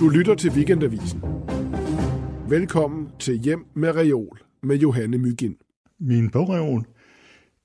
Du 0.00 0.08
lytter 0.08 0.34
til 0.34 0.50
Weekendavisen. 0.50 1.22
Velkommen 2.48 3.08
til 3.18 3.38
Hjem 3.38 3.66
med 3.74 3.96
Reol 3.96 4.38
med 4.62 4.76
Johanne 4.76 5.18
Mygin. 5.18 5.56
Min 6.00 6.30
bogreol, 6.30 6.84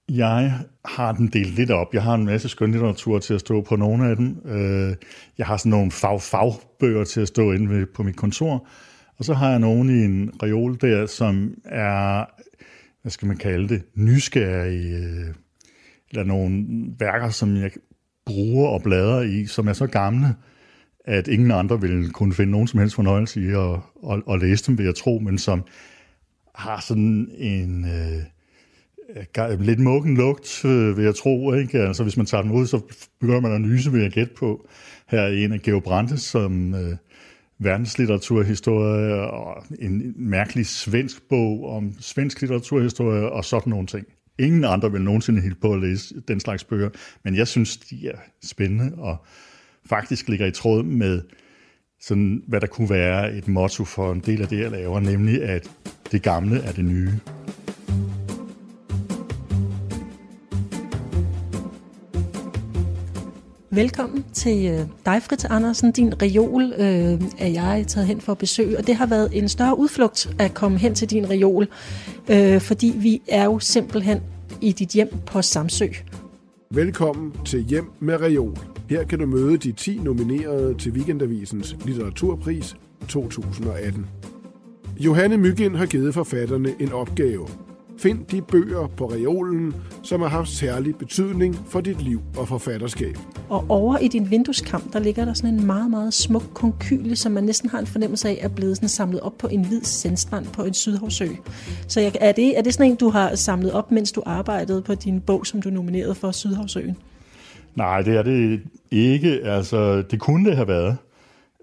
jeg 0.09 0.59
har 0.85 1.11
den 1.11 1.27
delt 1.27 1.55
lidt 1.55 1.71
op. 1.71 1.93
Jeg 1.93 2.03
har 2.03 2.15
en 2.15 2.25
masse 2.25 2.49
skønlitteratur 2.49 3.19
til 3.19 3.33
at 3.33 3.39
stå 3.39 3.61
på 3.61 3.75
nogle 3.75 4.09
af 4.09 4.15
dem. 4.15 4.37
Øh, 4.45 4.95
jeg 5.37 5.45
har 5.45 5.57
sådan 5.57 5.69
nogle 5.69 5.91
fag-fagbøger 5.91 7.03
til 7.03 7.21
at 7.21 7.27
stå 7.27 7.51
inde 7.51 7.85
på 7.85 8.03
mit 8.03 8.15
kontor. 8.15 8.67
Og 9.17 9.25
så 9.25 9.33
har 9.33 9.49
jeg 9.49 9.59
nogle 9.59 9.93
i 9.93 10.05
en 10.05 10.31
reol 10.43 10.77
der, 10.81 11.05
som 11.05 11.53
er, 11.65 12.25
hvad 13.01 13.11
skal 13.11 13.27
man 13.27 13.37
kalde 13.37 13.69
det, 13.69 13.83
nysgerrige, 13.95 14.95
øh, 14.97 15.33
eller 16.09 16.23
nogle 16.23 16.65
værker, 16.99 17.29
som 17.29 17.55
jeg 17.55 17.71
bruger 18.25 18.69
og 18.69 18.81
bladrer 18.83 19.21
i, 19.21 19.45
som 19.45 19.67
er 19.67 19.73
så 19.73 19.87
gamle, 19.87 20.35
at 21.05 21.27
ingen 21.27 21.51
andre 21.51 21.81
vil 21.81 22.11
kunne 22.11 22.33
finde 22.33 22.51
nogen 22.51 22.67
som 22.67 22.79
helst 22.79 22.95
fornøjelse 22.95 23.41
i 23.41 23.47
at, 23.47 23.79
at, 24.11 24.33
at 24.33 24.39
læse 24.39 24.67
dem, 24.67 24.77
vil 24.77 24.85
jeg 24.85 24.95
tro, 24.95 25.19
men 25.19 25.37
som 25.37 25.63
har 26.55 26.79
sådan 26.79 27.29
en 27.37 27.85
øh, 27.85 29.59
lidt 29.59 29.79
mukken 29.79 30.17
lugt, 30.17 30.65
øh, 30.65 30.97
vil 30.97 31.05
jeg 31.05 31.15
tro. 31.15 31.53
Ikke? 31.53 31.79
Altså, 31.79 32.03
hvis 32.03 32.17
man 32.17 32.25
tager 32.25 32.41
dem 32.41 32.51
ud, 32.51 32.67
så 32.67 32.81
begynder 33.19 33.41
man 33.41 33.51
at 33.51 33.61
nyse, 33.61 33.91
vil 33.91 34.01
jeg 34.01 34.11
gætte 34.11 34.33
på. 34.37 34.67
Her 35.07 35.21
er 35.21 35.27
en 35.27 35.51
af 35.51 35.61
Georg 35.61 35.83
Brandes, 35.83 36.21
som 36.21 36.75
øh, 36.75 36.95
verdenslitteraturhistorie, 37.59 39.31
og 39.31 39.63
en 39.79 40.13
mærkelig 40.15 40.65
svensk 40.65 41.21
bog 41.29 41.69
om 41.69 41.93
svensk 41.99 42.41
litteraturhistorie, 42.41 43.31
og 43.31 43.45
sådan 43.45 43.69
nogle 43.69 43.87
ting. 43.87 44.05
Ingen 44.39 44.63
andre 44.63 44.91
vil 44.91 45.01
nogensinde 45.01 45.41
helt 45.41 45.61
på 45.61 45.73
at 45.73 45.81
læse 45.81 46.15
den 46.27 46.39
slags 46.39 46.63
bøger, 46.63 46.89
men 47.23 47.35
jeg 47.35 47.47
synes, 47.47 47.77
de 47.77 48.07
er 48.07 48.17
spændende, 48.43 48.95
og 48.97 49.25
faktisk 49.85 50.27
ligger 50.27 50.45
i 50.45 50.51
tråd 50.51 50.83
med, 50.83 51.21
sådan, 52.01 52.43
hvad 52.47 52.61
der 52.61 52.67
kunne 52.67 52.89
være 52.89 53.33
et 53.33 53.47
motto 53.47 53.83
for 53.83 54.11
en 54.11 54.19
del 54.19 54.41
af 54.41 54.47
det, 54.47 54.59
jeg 54.59 54.71
laver, 54.71 54.99
nemlig 54.99 55.43
at 55.43 55.71
det 56.11 56.21
gamle 56.21 56.59
er 56.59 56.71
det 56.71 56.85
nye. 56.85 57.11
Velkommen 63.73 64.25
til 64.33 64.67
øh, 64.67 64.79
dig, 65.05 65.23
Fritz 65.23 65.45
Andersen. 65.45 65.91
Din 65.91 66.21
reol 66.21 66.73
øh, 66.77 67.21
er 67.39 67.47
jeg 67.47 67.85
taget 67.87 68.07
hen 68.07 68.21
for 68.21 68.31
at 68.31 68.37
besøge, 68.37 68.77
og 68.77 68.87
det 68.87 68.95
har 68.95 69.05
været 69.05 69.29
en 69.33 69.49
større 69.49 69.79
udflugt 69.79 70.35
at 70.39 70.53
komme 70.53 70.77
hen 70.77 70.95
til 70.95 71.09
din 71.09 71.29
reol, 71.29 71.67
øh, 72.31 72.61
fordi 72.61 72.93
vi 72.97 73.21
er 73.27 73.45
jo 73.45 73.59
simpelthen 73.59 74.19
i 74.61 74.71
dit 74.71 74.89
hjem 74.89 75.09
på 75.25 75.41
Samsø. 75.41 75.85
Velkommen 76.71 77.33
til 77.45 77.59
Hjem 77.63 77.85
med 77.99 78.21
Reol. 78.21 78.70
Her 78.91 79.03
kan 79.03 79.19
du 79.19 79.25
møde 79.25 79.57
de 79.57 79.71
10 79.71 79.97
nominerede 79.97 80.73
til 80.73 80.91
Weekendavisens 80.91 81.75
litteraturpris 81.85 82.75
2018. 83.07 84.05
Johanne 84.99 85.37
Mygind 85.37 85.75
har 85.75 85.85
givet 85.85 86.13
forfatterne 86.13 86.69
en 86.79 86.91
opgave. 86.91 87.47
Find 87.97 88.25
de 88.25 88.41
bøger 88.41 88.87
på 88.97 89.05
reolen, 89.11 89.75
som 90.03 90.21
har 90.21 90.27
haft 90.27 90.49
særlig 90.49 90.95
betydning 90.95 91.55
for 91.55 91.81
dit 91.81 92.01
liv 92.01 92.21
og 92.37 92.47
forfatterskab. 92.47 93.17
Og 93.49 93.65
over 93.69 93.97
i 93.97 94.07
din 94.07 94.31
vindueskamp, 94.31 94.93
der 94.93 94.99
ligger 94.99 95.25
der 95.25 95.33
sådan 95.33 95.53
en 95.53 95.65
meget, 95.65 95.89
meget 95.89 96.13
smuk 96.13 96.43
konkyle, 96.53 97.15
som 97.15 97.31
man 97.31 97.43
næsten 97.43 97.69
har 97.69 97.79
en 97.79 97.87
fornemmelse 97.87 98.29
af, 98.29 98.37
er 98.41 98.49
blevet 98.49 98.77
sådan 98.77 98.89
samlet 98.89 99.21
op 99.21 99.37
på 99.37 99.47
en 99.47 99.65
hvid 99.65 99.81
sandstrand 99.83 100.45
på 100.45 100.63
en 100.63 100.73
sydhavsø. 100.73 101.27
Så 101.87 102.11
er 102.21 102.31
det, 102.31 102.57
er 102.57 102.61
det 102.61 102.73
sådan 102.73 102.91
en, 102.91 102.95
du 102.95 103.09
har 103.09 103.35
samlet 103.35 103.71
op, 103.71 103.91
mens 103.91 104.11
du 104.11 104.23
arbejdede 104.25 104.81
på 104.81 104.95
din 104.95 105.21
bog, 105.21 105.45
som 105.45 105.61
du 105.61 105.69
nominerede 105.69 106.15
for 106.15 106.31
Sydhavsøen? 106.31 106.97
Nej, 107.75 108.01
det 108.01 108.17
er 108.17 108.23
det 108.23 108.61
ikke. 108.91 109.29
Altså, 109.43 110.01
det 110.01 110.19
kunne 110.19 110.49
det 110.49 110.55
have 110.55 110.67
været. 110.67 110.97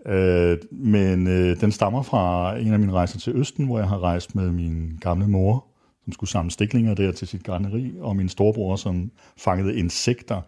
Øh, 0.06 0.58
men 0.70 1.26
øh, 1.26 1.60
den 1.60 1.72
stammer 1.72 2.02
fra 2.02 2.56
en 2.56 2.72
af 2.72 2.78
mine 2.78 2.92
rejser 2.92 3.19
til 3.19 3.36
Østen, 3.36 3.66
hvor 3.66 3.78
jeg 3.78 3.88
har 3.88 3.98
rejst 4.02 4.34
med 4.34 4.50
min 4.50 4.98
gamle 5.00 5.28
mor, 5.28 5.64
som 6.04 6.12
skulle 6.12 6.30
samle 6.30 6.50
stiklinger 6.50 6.94
der 6.94 7.12
til 7.12 7.28
sit 7.28 7.44
garneri, 7.44 7.92
og 8.00 8.16
min 8.16 8.28
storebror, 8.28 8.76
som 8.76 9.10
fangede 9.36 9.76
insekter. 9.76 10.41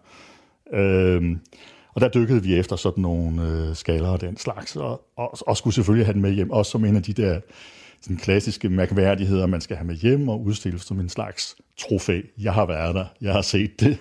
Øh, 0.73 1.37
og 1.93 2.01
der 2.01 2.07
dykkede 2.09 2.43
vi 2.43 2.55
efter 2.55 2.75
sådan 2.75 3.01
nogle 3.01 3.47
øh, 3.47 3.75
skaller 3.75 4.09
og 4.09 4.21
den 4.21 4.37
slags, 4.37 4.75
og, 4.75 5.01
og, 5.15 5.47
og 5.47 5.57
skulle 5.57 5.73
selvfølgelig 5.73 6.05
have 6.05 6.13
den 6.13 6.21
med 6.21 6.31
hjem, 6.31 6.51
også 6.51 6.71
som 6.71 6.85
en 6.85 6.95
af 6.95 7.03
de 7.03 7.13
der 7.13 7.39
sådan 8.01 8.17
klassiske 8.17 8.69
mærkværdigheder, 8.69 9.45
man 9.45 9.61
skal 9.61 9.77
have 9.77 9.87
med 9.87 9.95
hjem 9.95 10.29
og 10.29 10.41
udstille 10.41 10.79
som 10.79 10.99
en 10.99 11.09
slags 11.09 11.55
trofæ. 11.77 12.21
Jeg 12.37 12.53
har 12.53 12.65
været 12.65 12.95
der, 12.95 13.05
jeg 13.21 13.33
har 13.33 13.41
set 13.41 13.79
det. 13.79 13.97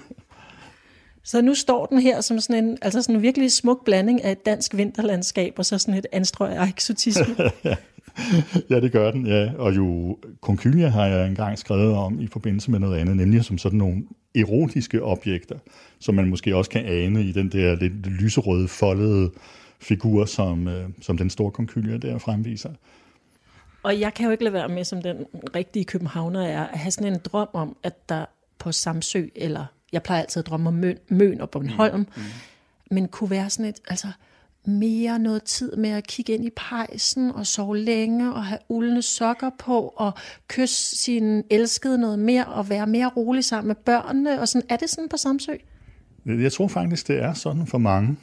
Så 1.22 1.42
nu 1.42 1.54
står 1.54 1.86
den 1.86 2.00
her 2.00 2.20
som 2.20 2.40
sådan 2.40 2.64
en, 2.64 2.78
altså 2.82 3.02
sådan 3.02 3.16
en 3.16 3.22
virkelig 3.22 3.52
smuk 3.52 3.84
blanding 3.84 4.24
af 4.24 4.32
et 4.32 4.46
dansk 4.46 4.76
vinterlandskab 4.76 5.54
og 5.56 5.66
så 5.66 5.78
sådan 5.78 5.94
et 5.94 6.06
anstrøg 6.12 6.52
af 6.52 6.68
eksotisme. 6.68 7.36
ja, 8.70 8.80
det 8.80 8.92
gør 8.92 9.10
den, 9.10 9.26
ja. 9.26 9.52
Og 9.58 9.76
jo 9.76 10.18
konkylia 10.40 10.88
har 10.88 11.06
jeg 11.06 11.26
engang 11.26 11.58
skrevet 11.58 11.94
om 11.94 12.20
i 12.20 12.26
forbindelse 12.26 12.70
med 12.70 12.78
noget 12.78 12.98
andet, 12.98 13.16
nemlig 13.16 13.44
som 13.44 13.58
sådan 13.58 13.78
nogle 13.78 14.02
erotiske 14.34 15.02
objekter, 15.02 15.58
som 15.98 16.14
man 16.14 16.28
måske 16.28 16.56
også 16.56 16.70
kan 16.70 16.84
ane 16.84 17.22
i 17.22 17.32
den 17.32 17.48
der 17.48 17.74
lidt 17.76 18.06
lyserøde, 18.06 18.68
foldede 18.68 19.30
figur, 19.80 20.24
som, 20.24 20.68
øh, 20.68 20.88
som 21.00 21.18
den 21.18 21.30
store 21.30 21.50
konkylia 21.50 21.96
der 21.96 22.18
fremviser. 22.18 22.70
Og 23.82 24.00
jeg 24.00 24.14
kan 24.14 24.24
jo 24.24 24.30
ikke 24.30 24.44
lade 24.44 24.54
være 24.54 24.68
med, 24.68 24.84
som 24.84 25.02
den 25.02 25.16
rigtige 25.54 25.84
københavner 25.84 26.42
er, 26.42 26.66
at 26.66 26.78
have 26.78 26.90
sådan 26.90 27.12
en 27.12 27.18
drøm 27.24 27.48
om, 27.52 27.76
at 27.82 28.08
der 28.08 28.24
på 28.58 28.72
Samsø 28.72 29.26
eller 29.34 29.66
jeg 29.92 30.02
plejer 30.02 30.20
altid 30.22 30.40
at 30.40 30.46
drømme 30.46 30.68
om 30.68 30.74
Møn, 30.74 30.96
Møn 31.08 31.40
og 31.40 31.50
Bornholm, 31.50 31.98
mm. 31.98 32.06
Mm. 32.16 32.22
men 32.90 33.08
kunne 33.08 33.30
være 33.30 33.50
sådan 33.50 33.66
et, 33.66 33.80
altså 33.88 34.08
mere 34.64 35.18
noget 35.18 35.42
tid 35.42 35.76
med 35.76 35.90
at 35.90 36.06
kigge 36.06 36.32
ind 36.32 36.44
i 36.44 36.50
pejsen 36.56 37.30
og 37.30 37.46
sove 37.46 37.78
længe 37.78 38.34
og 38.34 38.44
have 38.44 38.58
uldne 38.68 39.02
sokker 39.02 39.50
på 39.58 39.94
og 39.96 40.12
kysse 40.48 40.96
sin 40.96 41.44
elskede 41.50 41.98
noget 41.98 42.18
mere 42.18 42.44
og 42.44 42.68
være 42.68 42.86
mere 42.86 43.08
rolig 43.08 43.44
sammen 43.44 43.68
med 43.68 43.74
børnene. 43.74 44.40
Og 44.40 44.48
sådan, 44.48 44.66
er 44.68 44.76
det 44.76 44.90
sådan 44.90 45.08
på 45.08 45.16
Samsø? 45.16 45.52
Jeg 46.26 46.52
tror 46.52 46.68
faktisk, 46.68 47.08
det 47.08 47.22
er 47.22 47.34
sådan 47.34 47.66
for 47.66 47.78
mange. 47.78 48.16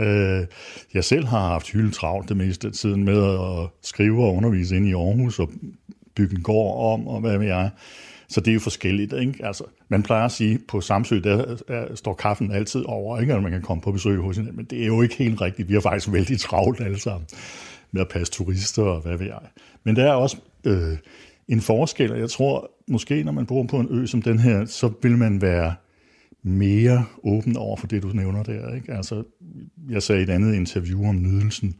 Øh, 0.00 0.46
jeg 0.94 1.04
selv 1.04 1.26
har 1.26 1.48
haft 1.48 1.70
hylden 1.70 1.92
travlt 1.92 2.28
det 2.28 2.36
meste 2.36 2.66
af 2.66 2.72
tiden 2.72 3.04
med 3.04 3.34
at 3.34 3.68
skrive 3.82 4.24
og 4.24 4.34
undervise 4.34 4.76
ind 4.76 4.86
i 4.86 4.92
Aarhus 4.92 5.38
og 5.38 5.50
bygge 6.14 6.36
en 6.36 6.42
gård 6.42 6.92
om, 6.92 7.08
og 7.08 7.20
hvad 7.20 7.38
ved 7.38 7.46
jeg. 7.46 7.70
Så 8.28 8.40
det 8.40 8.48
er 8.50 8.54
jo 8.54 8.60
forskelligt. 8.60 9.12
Ikke? 9.12 9.46
Altså, 9.46 9.64
man 9.88 10.02
plejer 10.02 10.24
at 10.24 10.32
sige, 10.32 10.58
på 10.68 10.80
Samsø, 10.80 11.20
der, 11.24 11.56
der 11.68 11.94
står 11.94 12.14
kaffen 12.14 12.52
altid 12.52 12.84
over, 12.86 13.20
ikke? 13.20 13.34
at 13.34 13.42
man 13.42 13.52
kan 13.52 13.62
komme 13.62 13.80
på 13.80 13.92
besøg 13.92 14.18
hos 14.18 14.36
hinanden, 14.36 14.56
men 14.56 14.66
det 14.66 14.82
er 14.82 14.86
jo 14.86 15.02
ikke 15.02 15.14
helt 15.14 15.40
rigtigt. 15.40 15.68
Vi 15.68 15.74
har 15.74 15.80
faktisk 15.80 16.12
vældig 16.12 16.40
travlt 16.40 16.80
alle 16.80 17.00
sammen 17.00 17.26
med 17.92 18.00
at 18.00 18.08
passe 18.08 18.32
turister 18.32 18.82
og 18.82 19.00
hvad 19.00 19.16
ved 19.16 19.26
jeg. 19.26 19.40
Men 19.84 19.96
der 19.96 20.04
er 20.04 20.12
også 20.12 20.36
øh, 20.64 20.96
en 21.48 21.60
forskel, 21.60 22.12
og 22.12 22.18
jeg 22.18 22.30
tror 22.30 22.70
måske, 22.88 23.24
når 23.24 23.32
man 23.32 23.46
bor 23.46 23.62
på 23.62 23.80
en 23.80 23.88
ø 23.90 24.06
som 24.06 24.22
den 24.22 24.38
her, 24.38 24.64
så 24.64 24.92
vil 25.02 25.18
man 25.18 25.42
være 25.42 25.74
mere 26.42 27.04
åben 27.22 27.56
over 27.56 27.76
for 27.76 27.86
det, 27.86 28.02
du 28.02 28.08
nævner 28.08 28.42
der. 28.42 28.74
Ikke? 28.74 28.92
Altså, 28.92 29.24
jeg 29.90 30.02
sagde 30.02 30.20
i 30.20 30.24
et 30.24 30.30
andet 30.30 30.54
interview 30.54 31.08
om 31.08 31.22
nydelsen, 31.22 31.74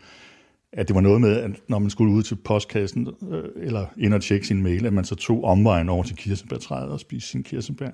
at 0.73 0.89
det 0.89 0.95
var 0.95 1.01
noget 1.01 1.21
med, 1.21 1.37
at 1.37 1.51
når 1.69 1.79
man 1.79 1.91
skulle 1.91 2.13
ud 2.13 2.23
til 2.23 2.35
postkassen, 2.35 3.09
øh, 3.31 3.45
eller 3.57 3.87
ind 3.97 4.15
og 4.15 4.23
tjekke 4.23 4.47
sin 4.47 4.63
mail, 4.63 4.87
at 4.87 4.93
man 4.93 5.05
så 5.05 5.15
tog 5.15 5.45
omvejen 5.45 5.89
over 5.89 6.03
til 6.03 6.17
kirsebærtræet 6.17 6.91
og 6.91 7.01
spiste 7.01 7.31
sin 7.31 7.43
kirsebær. 7.43 7.91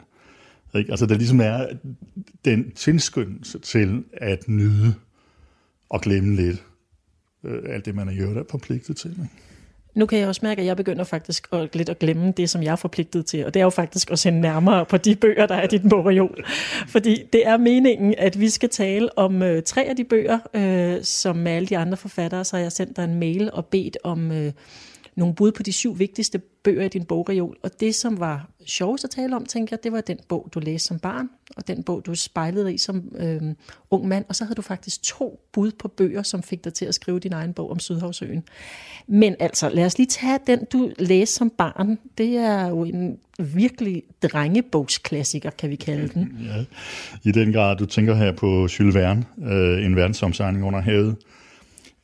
Ikke? 0.75 0.91
Altså 0.91 1.07
der 1.07 1.15
ligesom 1.15 1.41
er 1.41 1.67
den 2.45 2.71
tilskyndelse 2.71 3.59
til 3.59 4.05
at 4.13 4.49
nyde 4.49 4.95
og 5.89 6.01
glemme 6.01 6.37
lidt 6.37 6.65
øh, 7.45 7.63
alt 7.67 7.85
det, 7.85 7.95
man 7.95 8.09
er 8.09 8.15
gjort 8.15 8.37
er 8.37 8.45
forpligtet 8.51 8.97
til. 8.97 9.11
Ikke? 9.11 9.29
Nu 9.95 10.07
kan 10.07 10.19
jeg 10.19 10.29
også 10.29 10.41
mærke, 10.45 10.61
at 10.61 10.67
jeg 10.67 10.77
begynder 10.77 11.05
faktisk 11.05 11.49
at, 11.53 11.77
lidt 11.77 11.89
at 11.89 11.99
glemme 11.99 12.33
det, 12.37 12.51
som 12.51 12.63
jeg 12.63 12.73
er 12.73 12.77
forpligtet 12.77 13.27
til. 13.27 13.47
Og 13.47 13.55
det 13.55 13.61
er 13.61 13.65
jo 13.65 13.71
faktisk 13.71 14.11
at 14.11 14.19
sende 14.19 14.41
nærmere 14.41 14.87
på 14.87 14.97
de 14.97 15.17
bøger, 15.17 15.47
der 15.47 15.55
er 15.55 15.63
i 15.63 15.67
dit 15.67 15.83
bogreol. 15.91 16.45
Fordi 16.89 17.23
det 17.33 17.47
er 17.47 17.57
meningen, 17.57 18.15
at 18.19 18.41
vi 18.41 18.49
skal 18.49 18.69
tale 18.69 19.19
om 19.19 19.43
øh, 19.43 19.63
tre 19.63 19.85
af 19.85 19.97
de 19.97 20.05
bøger, 20.05 20.39
øh, 20.55 21.05
som 21.05 21.37
med 21.37 21.53
alle 21.53 21.67
de 21.67 21.79
andre 21.79 21.97
forfattere, 21.97 22.45
så 22.45 22.57
har 22.57 22.63
jeg 22.63 22.73
sendt 22.73 22.97
dig 22.97 23.05
en 23.05 23.15
mail 23.15 23.51
og 23.53 23.67
bedt 23.67 23.97
om 24.05 24.33
øh, 24.33 24.53
nogle 25.17 25.35
bud 25.35 25.53
på 25.53 25.63
de 25.63 25.73
syv 25.73 25.99
vigtigste 25.99 26.39
bøger 26.39 26.85
i 26.85 26.89
din 26.89 27.05
bogreol. 27.05 27.57
Og 27.63 27.71
det, 27.81 27.95
som 27.95 28.21
var 28.21 28.49
sjovest 28.67 29.05
at 29.05 29.11
tale 29.11 29.37
om, 29.37 29.47
tænker 29.47 29.77
jeg, 29.77 29.85
det 29.85 29.93
var 29.93 30.01
den 30.01 30.19
bog, 30.29 30.49
du 30.55 30.61
læste 30.61 30.89
som 30.89 30.99
barn, 30.99 31.29
og 31.57 31.69
den 31.69 31.83
bog, 31.83 32.07
du 32.07 32.15
spejlede 32.15 32.75
i 32.75 32.79
som 32.79 33.13
øh, 33.19 33.43
ung 33.91 34.09
mand. 34.09 34.25
Og 34.29 34.37
så 34.37 34.45
havde 34.45 34.55
du 34.55 34.63
faktisk 34.63 35.03
to 35.03 35.41
bud 35.53 35.73
på 35.79 35.89
bøger, 35.89 36.23
som 36.23 36.43
fik 36.43 36.65
dig 36.65 36.75
til 36.75 36.85
at 36.85 36.95
skrive 36.95 37.19
din 37.19 37.33
egen 37.33 37.53
bog 37.53 37.71
om 37.71 37.79
Sydhavsøen. 37.79 38.43
Men 39.07 39.37
altså, 39.41 39.69
lad 39.69 39.85
os 39.85 39.99
lige 39.99 40.07
tage 40.07 40.39
den, 40.47 40.67
du 40.73 40.91
læste 40.99 41.35
som 41.35 41.51
barn. 41.51 41.99
Det 42.19 42.37
er 42.37 42.69
jo 42.69 42.85
en 42.85 43.19
virkelig 43.39 44.03
drengebogsklassiker, 44.23 45.51
kan 45.51 45.71
vi 45.71 45.77
kalde 45.77 46.09
den. 46.09 46.39
Ja, 46.45 46.65
i 47.31 47.33
den 47.33 47.53
grad. 47.53 47.77
Du 47.77 47.87
tænker 47.87 48.15
her 48.15 48.33
på 48.33 48.47
Jules 48.47 48.95
Verne, 48.95 49.25
øh, 49.43 49.85
En 49.87 49.97
verdensomsejling 49.97 50.65
under 50.65 50.81
havet, 50.81 51.17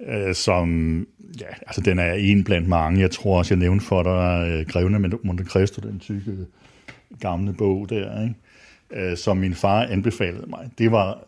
øh, 0.07 0.35
som, 0.35 0.99
ja, 1.41 1.47
altså 1.67 1.81
den 1.81 1.99
er 1.99 2.13
en 2.13 2.45
blandt 2.45 2.69
mange. 2.69 3.01
Jeg 3.01 3.11
tror 3.11 3.39
også, 3.39 3.55
jeg 3.55 3.59
nævnte 3.59 3.85
for 3.85 4.03
dig 4.03 4.49
øh, 4.51 4.67
Grevene 4.67 4.99
med 4.99 5.11
Monte 5.25 5.45
Cristo, 5.45 5.89
den 5.89 5.99
tykke 5.99 6.47
gamle 7.21 7.53
bog 7.53 7.89
der, 7.89 8.23
ikke? 8.23 8.35
Øh, 8.91 9.17
som 9.17 9.37
min 9.37 9.55
far 9.55 9.83
anbefalede 9.83 10.47
mig. 10.47 10.71
Det 10.79 10.93
var 10.93 11.25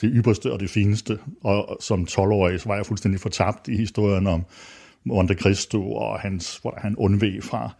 det 0.00 0.10
ypperste 0.14 0.52
og 0.52 0.60
det 0.60 0.70
fineste. 0.70 1.18
Og 1.44 1.76
som 1.80 2.06
12-årig 2.10 2.60
så 2.60 2.68
var 2.68 2.76
jeg 2.76 2.86
fuldstændig 2.86 3.20
fortabt 3.20 3.68
i 3.68 3.76
historien 3.76 4.26
om 4.26 4.44
Monte 5.04 5.34
Cristo 5.34 5.92
og 5.94 6.20
hans, 6.20 6.56
hvor 6.56 6.78
han 6.78 6.96
undveg 6.96 7.42
fra, 7.42 7.70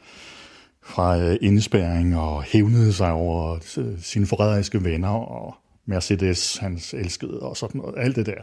fra 0.83 1.19
øh, 1.19 1.37
indespæring 1.41 2.17
og 2.17 2.43
hævnede 2.43 2.93
sig 2.93 3.13
over 3.13 3.59
øh, 3.79 3.99
sine 3.99 4.27
forræderiske 4.27 4.85
venner 4.85 5.09
og 5.09 5.55
Mercedes, 5.87 6.57
hans 6.57 6.95
elskede 6.95 7.41
og 7.41 7.57
sådan 7.57 7.81
noget, 7.81 7.95
alt 7.99 8.17
det 8.17 8.27
der. 8.27 8.43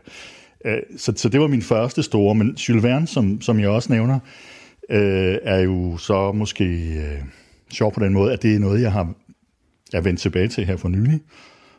Øh, 0.66 0.78
så, 0.98 1.14
så 1.16 1.30
det 1.30 1.40
var 1.40 1.48
min 1.48 1.62
første 1.62 2.04
store, 2.04 2.36
men 2.36 2.56
Jules 2.56 2.84
Verne, 2.84 3.08
som, 3.08 3.42
som 3.42 3.60
jeg 3.60 3.70
også 3.70 3.94
nævner, 3.94 4.20
øh, 4.90 5.38
er 5.44 5.60
jo 5.60 5.98
så 5.98 6.32
måske 6.32 6.66
øh, 6.98 7.22
sjov 7.72 7.94
på 7.94 8.00
den 8.00 8.14
måde, 8.14 8.34
at 8.34 8.44
det 8.44 8.56
er 8.56 8.60
noget, 8.60 8.82
jeg 8.82 8.92
har 8.92 9.14
jeg 9.94 10.06
vendt 10.06 10.20
tilbage 10.20 10.48
til 10.48 10.66
her 10.66 10.78
for 10.78 10.90
nylig, 10.90 11.22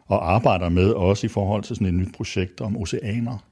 og 0.07 0.35
arbejder 0.35 0.69
med 0.69 0.91
også 0.91 1.27
i 1.27 1.29
forhold 1.29 1.63
til 1.63 1.77
sådan 1.77 1.87
et 1.87 1.95
nyt 1.95 2.15
projekt 2.15 2.61
om 2.61 2.77
oceaner. 2.77 3.45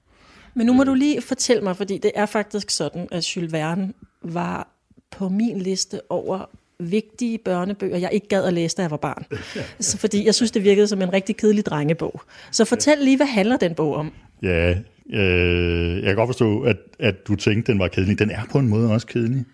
Men 0.55 0.67
nu 0.67 0.73
må 0.73 0.85
du 0.85 0.95
lige 0.95 1.23
fortælle 1.23 1.63
mig, 1.63 1.77
fordi 1.77 1.99
det 1.99 2.11
er 2.15 2.27
faktisk 2.27 2.71
sådan, 2.71 3.09
at 3.11 3.37
Jules 3.37 3.53
Verne 3.53 3.93
var 4.23 4.69
på 5.11 5.29
min 5.29 5.59
liste 5.59 6.01
over 6.11 6.51
vigtige 6.81 7.39
børnebøger, 7.39 7.97
jeg 7.97 8.11
ikke 8.13 8.29
gad 8.29 8.45
at 8.45 8.53
læse, 8.53 8.77
da 8.77 8.83
jeg 8.83 8.91
var 8.91 8.97
barn. 8.97 9.25
Så, 9.81 9.99
fordi 9.99 10.27
jeg 10.27 10.35
synes, 10.35 10.51
det 10.51 10.65
virkede 10.65 10.89
som 10.89 11.03
en 11.03 11.13
rigtig 11.13 11.37
kedelig 11.37 11.67
drengebog. 11.67 12.21
Så 12.51 12.65
fortæl 12.65 12.99
lige, 12.99 13.17
hvad 13.17 13.27
handler 13.27 13.57
den 13.57 13.75
bog 13.75 13.95
om? 13.95 14.13
Ja, 14.43 14.75
øh, 15.13 15.97
jeg 15.97 16.05
kan 16.05 16.17
godt 16.17 16.29
forstå, 16.29 16.61
at, 16.61 16.77
at 16.99 17.15
du 17.29 17.37
tænkte, 17.37 17.73
den 17.73 17.81
var 17.81 17.89
kedelig. 17.89 18.19
Den 18.19 18.31
er 18.31 18.45
på 18.53 18.59
en 18.59 18.69
måde 18.69 18.93
også 18.93 19.07
kedelig. 19.07 19.45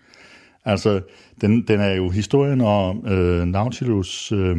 Altså, 0.65 1.01
den, 1.41 1.67
den 1.67 1.79
er 1.79 1.91
jo 1.91 2.09
historien 2.09 2.61
om 2.61 3.07
øh, 3.07 3.47
Nautilus 3.47 4.31
øh, 4.31 4.57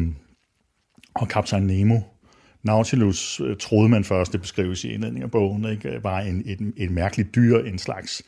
og 1.15 1.27
kaptajn 1.27 1.63
Nemo. 1.63 1.99
Nautilus 2.63 3.41
øh, 3.41 3.57
troede 3.57 3.89
man 3.89 4.03
først, 4.03 4.31
det 4.31 4.41
beskrives 4.41 4.83
i 4.83 4.87
indledningen 4.87 5.23
af 5.23 5.31
bogen, 5.31 5.65
ikke, 5.65 5.99
var 6.03 6.19
en, 6.19 6.43
et, 6.45 6.73
et 6.77 6.91
mærkeligt 6.91 7.35
dyr, 7.35 7.57
en 7.57 7.77
slags 7.77 8.23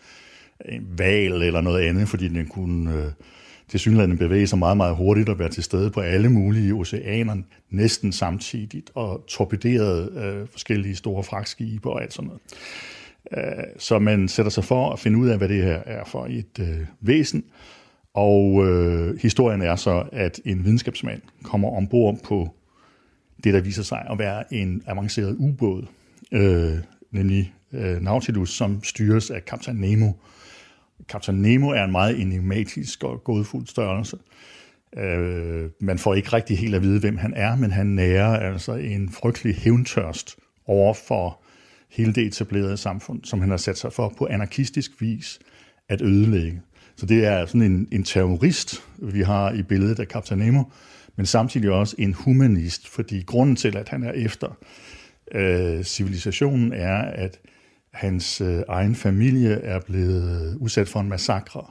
en 0.65 0.87
val 0.97 1.41
eller 1.41 1.61
noget 1.61 1.81
andet, 1.81 2.07
fordi 2.07 2.27
den 2.27 2.47
kunne 2.47 2.93
øh, 2.93 3.11
til 3.69 3.79
synligheden 3.79 4.17
bevæge 4.17 4.47
sig 4.47 4.59
meget, 4.59 4.77
meget 4.77 4.95
hurtigt 4.95 5.29
og 5.29 5.39
være 5.39 5.49
til 5.49 5.63
stede 5.63 5.91
på 5.91 5.99
alle 6.01 6.29
mulige 6.29 6.73
oceaner 6.73 7.35
næsten 7.69 8.11
samtidigt 8.11 8.91
og 8.95 9.23
torpederede 9.27 10.11
øh, 10.15 10.47
forskellige 10.47 10.95
store 10.95 11.23
fragtskibe 11.23 11.89
og 11.89 12.01
alt 12.01 12.13
sådan 12.13 12.27
noget. 12.27 12.41
Øh, 13.37 13.63
så 13.77 13.99
man 13.99 14.27
sætter 14.27 14.49
sig 14.49 14.63
for 14.63 14.91
at 14.91 14.99
finde 14.99 15.17
ud 15.17 15.27
af, 15.27 15.37
hvad 15.37 15.49
det 15.49 15.63
her 15.63 15.81
er 15.85 16.05
for 16.05 16.25
et 16.29 16.59
øh, 16.59 16.85
væsen, 17.01 17.43
og 18.13 18.67
øh, 18.67 19.19
historien 19.21 19.61
er 19.61 19.75
så, 19.75 20.03
at 20.11 20.41
en 20.45 20.65
videnskabsmand 20.65 21.21
kommer 21.43 21.69
ombord 21.69 22.17
på 22.23 22.53
det, 23.43 23.53
der 23.53 23.61
viser 23.61 23.83
sig 23.83 24.05
at 24.09 24.19
være 24.19 24.53
en 24.53 24.83
avanceret 24.87 25.35
ubåd, 25.39 25.85
øh, 26.31 26.77
nemlig 27.11 27.53
øh, 27.73 28.01
Nautilus, 28.01 28.49
som 28.49 28.83
styres 28.83 29.31
af 29.31 29.45
kaptajn 29.45 29.75
Nemo. 29.75 30.11
Captain 31.07 31.41
Nemo 31.41 31.69
er 31.69 31.83
en 31.83 31.91
meget 31.91 32.21
enigmatisk 32.21 33.03
og 33.03 33.23
godfuld 33.23 33.67
størrelse. 33.67 34.17
Øh, 34.97 35.69
man 35.79 35.99
får 35.99 36.13
ikke 36.13 36.33
rigtig 36.33 36.57
helt 36.57 36.75
at 36.75 36.81
vide, 36.81 36.99
hvem 36.99 37.17
han 37.17 37.33
er, 37.35 37.55
men 37.55 37.71
han 37.71 37.87
nærer 37.87 38.39
altså 38.39 38.73
en 38.73 39.09
frygtelig 39.09 39.55
hævntørst 39.55 40.35
over 40.65 40.93
for 40.93 41.41
hele 41.89 42.13
det 42.13 42.23
etablerede 42.23 42.77
samfund, 42.77 43.23
som 43.23 43.39
han 43.39 43.49
har 43.49 43.57
sat 43.57 43.77
sig 43.77 43.93
for 43.93 44.13
på 44.17 44.27
anarkistisk 44.29 45.01
vis 45.01 45.39
at 45.89 46.01
ødelægge. 46.01 46.61
Så 46.95 47.05
det 47.05 47.25
er 47.25 47.45
sådan 47.45 47.61
en, 47.61 47.87
en 47.91 48.03
terrorist, 48.03 48.83
vi 48.97 49.21
har 49.21 49.51
i 49.51 49.63
billedet 49.63 49.99
af 49.99 50.05
Captain 50.05 50.39
Nemo, 50.39 50.63
men 51.15 51.25
samtidig 51.25 51.71
også 51.71 51.95
en 51.99 52.13
humanist, 52.13 52.87
fordi 52.87 53.21
grunden 53.21 53.55
til, 53.55 53.77
at 53.77 53.89
han 53.89 54.03
er 54.03 54.11
efter 54.11 54.57
øh, 55.31 55.83
civilisationen, 55.83 56.73
er, 56.73 56.97
at 56.97 57.39
hans 57.93 58.41
øh, 58.41 58.61
egen 58.67 58.95
familie 58.95 59.51
er 59.51 59.79
blevet 59.79 60.47
øh, 60.47 60.61
udsat 60.61 60.87
for 60.87 60.99
en 60.99 61.09
massakre 61.09 61.65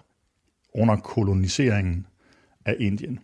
under 0.75 0.97
koloniseringen 0.97 2.07
af 2.65 2.77
Indien. 2.79 3.19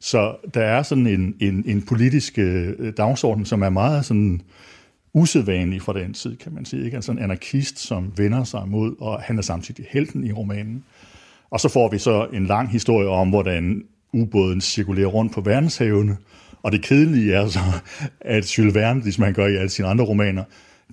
Så 0.00 0.36
der 0.54 0.62
er 0.62 0.82
sådan 0.82 1.06
en, 1.06 1.34
en, 1.40 1.64
en 1.66 1.82
politisk 1.82 2.38
øh, 2.38 2.92
dagsorden, 2.96 3.44
som 3.44 3.62
er 3.62 3.70
meget 3.70 4.04
sådan 4.04 4.40
usædvanlig 5.14 5.82
fra 5.82 5.92
den 5.92 6.14
tid, 6.14 6.36
kan 6.36 6.54
man 6.54 6.64
sige. 6.64 6.84
Ikke? 6.84 6.96
Altså 6.96 7.12
en 7.12 7.18
anarkist, 7.18 7.78
som 7.78 8.12
vender 8.16 8.44
sig 8.44 8.68
mod, 8.68 8.94
og 9.00 9.20
han 9.22 9.38
er 9.38 9.42
samtidig 9.42 9.86
helten 9.90 10.24
i 10.24 10.32
romanen. 10.32 10.84
Og 11.50 11.60
så 11.60 11.68
får 11.68 11.88
vi 11.88 11.98
så 11.98 12.26
en 12.32 12.46
lang 12.46 12.68
historie 12.70 13.08
om, 13.08 13.28
hvordan 13.28 13.84
ubåden 14.12 14.60
cirkulerer 14.60 15.06
rundt 15.06 15.32
på 15.32 15.40
verdenshavene. 15.40 16.16
Og 16.62 16.72
det 16.72 16.82
kedelige 16.82 17.34
er 17.34 17.48
så, 17.48 17.60
at 18.20 18.58
Jules 18.58 18.74
Verne, 18.74 19.00
ligesom 19.00 19.24
han 19.24 19.34
gør 19.34 19.46
i 19.46 19.56
alle 19.56 19.68
sine 19.68 19.88
andre 19.88 20.04
romaner, 20.04 20.44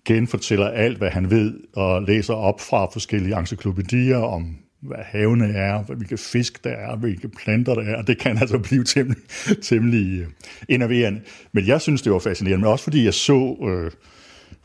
genfortæller 0.06 0.68
alt, 0.68 0.98
hvad 0.98 1.10
han 1.10 1.32
ved, 1.32 1.60
og 1.76 2.02
læser 2.02 2.34
op 2.34 2.62
fra 2.62 2.86
forskellige 2.94 3.40
encyklopædier 3.40 4.18
om, 4.18 4.58
hvad 4.82 4.98
havene 5.06 5.54
er, 5.54 5.84
hvilke 5.84 6.18
fisk 6.18 6.64
der 6.64 6.70
er, 6.70 6.96
hvilke 6.96 7.30
planter 7.30 7.76
der 7.76 7.82
er. 7.82 8.02
Det 8.02 8.20
kan 8.20 8.38
altså 8.38 8.58
blive 8.70 8.84
temmelig, 8.84 9.24
temmelig 9.64 10.22
uh, 10.22 10.28
enerverende. 10.70 11.22
Men 11.52 11.68
jeg 11.68 11.82
synes, 11.82 12.02
det 12.02 12.12
var 12.12 12.20
fascinerende, 12.20 12.64
men 12.64 12.72
også 12.72 12.84
fordi 12.84 13.06
jeg 13.06 13.14
så 13.14 13.34
uh, 13.34 13.92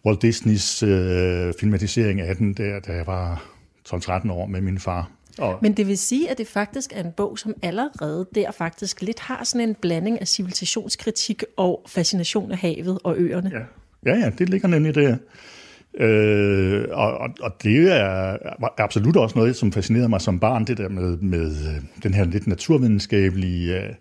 Walt 0.06 0.22
Disneys 0.22 0.82
uh, 0.82 0.88
filmatisering 1.60 2.20
af 2.20 2.36
den, 2.36 2.54
der, 2.54 2.80
da 2.80 2.92
jeg 2.92 3.06
var 3.06 3.44
12-13 3.88 4.32
år 4.32 4.46
med 4.46 4.60
min 4.60 4.78
far. 4.78 5.10
Og... 5.38 5.58
Men 5.62 5.72
det 5.72 5.86
vil 5.86 5.98
sige, 5.98 6.30
at 6.30 6.38
det 6.38 6.46
faktisk 6.46 6.92
er 6.94 7.04
en 7.04 7.12
bog, 7.16 7.38
som 7.38 7.54
allerede 7.62 8.26
der 8.34 8.50
faktisk 8.50 9.02
lidt 9.02 9.20
har 9.20 9.44
sådan 9.44 9.68
en 9.68 9.74
blanding 9.74 10.20
af 10.20 10.28
civilisationskritik 10.28 11.44
og 11.56 11.82
fascination 11.86 12.52
af 12.52 12.58
havet 12.58 12.98
og 13.04 13.14
øerne. 13.18 13.50
Ja, 13.54 13.60
ja, 14.06 14.16
ja 14.16 14.30
det 14.38 14.48
ligger 14.48 14.68
nemlig 14.68 14.94
der. 14.94 15.16
Øh, 15.94 16.84
og, 16.90 17.18
og, 17.18 17.30
og 17.40 17.52
det 17.62 17.92
er 17.92 18.36
absolut 18.78 19.16
også 19.16 19.38
noget, 19.38 19.56
som 19.56 19.72
fascinerede 19.72 20.08
mig 20.08 20.20
som 20.20 20.40
barn, 20.40 20.64
det 20.64 20.78
der 20.78 20.88
med, 20.88 21.16
med 21.16 21.50
øh, 21.50 22.02
den 22.02 22.14
her 22.14 22.24
lidt 22.24 22.46
naturvidenskabelige 22.46 23.76
uh, 23.76 23.94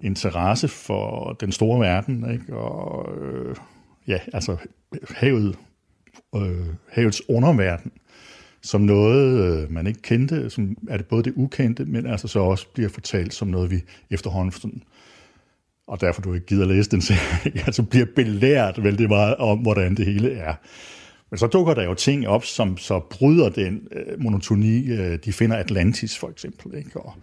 interesse 0.00 0.68
for 0.68 1.32
den 1.32 1.52
store 1.52 1.80
verden, 1.80 2.32
ikke? 2.32 2.56
og 2.56 3.08
øh, 3.22 3.56
ja, 4.06 4.18
altså 4.32 4.56
havet, 5.10 5.56
øh, 6.36 6.66
havets 6.92 7.22
underverden 7.28 7.92
som 8.64 8.80
noget, 8.80 9.40
øh, 9.40 9.72
man 9.72 9.86
ikke 9.86 10.02
kendte, 10.02 10.50
som 10.50 10.76
er 10.88 10.96
det 10.96 11.06
både 11.06 11.22
det 11.22 11.32
ukendte, 11.36 11.84
men 11.84 12.06
altså 12.06 12.28
så 12.28 12.38
også 12.38 12.66
bliver 12.74 12.88
fortalt 12.88 13.34
som 13.34 13.48
noget, 13.48 13.70
vi 13.70 13.82
efterhånden 14.10 14.52
sådan, 14.52 14.82
og 15.86 16.00
derfor 16.00 16.22
du 16.22 16.34
ikke 16.34 16.46
gider 16.46 16.66
læse 16.66 16.90
den 16.90 17.00
serie, 17.00 17.52
altså 17.66 17.82
bliver 17.82 18.06
belært 18.16 18.84
vældig 18.84 19.08
meget 19.08 19.36
om, 19.36 19.58
hvordan 19.58 19.94
det 19.94 20.06
hele 20.06 20.32
er. 20.32 20.54
Men 21.30 21.38
så 21.38 21.46
dukker 21.46 21.74
der 21.74 21.84
jo 21.84 21.94
ting 21.94 22.28
op, 22.28 22.44
som 22.44 22.76
så 22.76 23.00
bryder 23.10 23.48
den 23.48 23.88
øh, 23.92 24.22
monotoni. 24.22 24.86
Øh, 24.86 25.18
de 25.24 25.32
finder 25.32 25.56
Atlantis 25.56 26.18
for 26.18 26.28
eksempel, 26.28 26.78
ikke? 26.78 27.00
Og, 27.00 27.14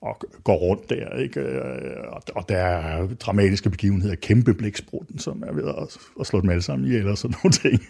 og 0.00 0.20
går 0.44 0.54
rundt 0.54 0.90
der, 0.90 1.16
ikke? 1.16 1.40
Øh, 1.40 1.60
og, 2.08 2.22
og 2.34 2.48
der 2.48 2.56
er 2.56 3.06
dramatiske 3.06 3.70
begivenheder, 3.70 4.14
kæmpe 4.14 4.54
blæksprutten, 4.54 5.18
som 5.18 5.44
er 5.46 5.52
ved 5.52 5.68
at, 5.68 5.96
at 6.20 6.26
slå 6.26 6.40
dem 6.40 6.50
alle 6.50 6.62
sammen 6.62 6.88
ihjel 6.88 7.08
og 7.08 7.18
sådan 7.18 7.36
nogle 7.44 7.52
ting. 7.52 7.82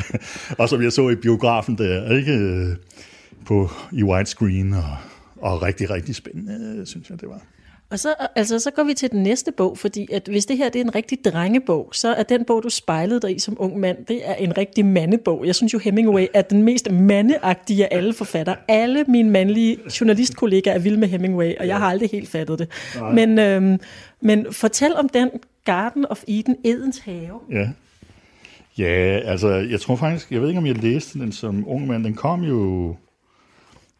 og 0.60 0.68
som 0.68 0.82
jeg 0.82 0.92
så 0.92 1.08
i 1.08 1.16
biografen 1.16 1.78
der, 1.78 2.16
ikke? 2.16 2.32
Øh, 2.32 2.76
på, 3.46 3.70
i 3.92 4.02
widescreen, 4.02 4.72
og, 4.72 4.96
og 5.36 5.62
rigtig, 5.62 5.90
rigtig 5.90 6.14
spændende, 6.14 6.86
synes 6.86 7.10
jeg, 7.10 7.20
det 7.20 7.28
var. 7.28 7.42
Og 7.92 7.98
så, 7.98 8.14
altså, 8.36 8.58
så 8.58 8.70
går 8.70 8.84
vi 8.84 8.94
til 8.94 9.10
den 9.10 9.22
næste 9.22 9.52
bog, 9.52 9.78
fordi 9.78 10.08
at 10.12 10.28
hvis 10.28 10.46
det 10.46 10.56
her 10.56 10.68
det 10.68 10.80
er 10.80 10.84
en 10.84 10.94
rigtig 10.94 11.18
drengebog, 11.24 11.88
så 11.92 12.14
er 12.14 12.22
den 12.22 12.44
bog, 12.44 12.62
du 12.62 12.68
spejlede 12.68 13.20
dig 13.20 13.36
i 13.36 13.38
som 13.38 13.56
ung 13.58 13.80
mand, 13.80 14.06
det 14.08 14.20
er 14.24 14.34
en 14.34 14.58
rigtig 14.58 14.86
mandebog. 14.86 15.46
Jeg 15.46 15.54
synes 15.54 15.74
jo, 15.74 15.78
Hemingway 15.78 16.26
er 16.34 16.42
den 16.42 16.62
mest 16.62 16.90
mandeagtige 16.90 17.92
af 17.92 17.96
alle 17.96 18.14
forfattere. 18.14 18.56
Alle 18.68 19.04
mine 19.08 19.30
mandlige 19.30 19.78
journalistkollegaer 20.00 20.74
er 20.74 20.78
vilde 20.78 20.98
med 20.98 21.08
Hemingway, 21.08 21.52
og 21.60 21.66
jeg 21.66 21.78
har 21.78 21.86
aldrig 21.86 22.10
helt 22.10 22.28
fattet 22.28 22.58
det. 22.58 22.68
Men, 23.14 23.38
øhm, 23.38 23.80
men 24.20 24.52
fortæl 24.52 24.94
om 24.96 25.08
den 25.08 25.30
Garden 25.64 26.06
of 26.10 26.22
Eden, 26.28 26.56
Edens 26.64 26.98
have. 26.98 27.40
Ja. 27.50 27.68
Ja, 28.78 29.20
altså, 29.24 29.48
jeg 29.48 29.80
tror 29.80 29.96
faktisk, 29.96 30.30
jeg 30.30 30.40
ved 30.40 30.48
ikke, 30.48 30.58
om 30.58 30.66
jeg 30.66 30.76
læste 30.76 31.18
den 31.18 31.32
som 31.32 31.64
ung 31.68 31.86
mand. 31.86 32.04
Den 32.04 32.14
kom 32.14 32.42
jo 32.42 32.94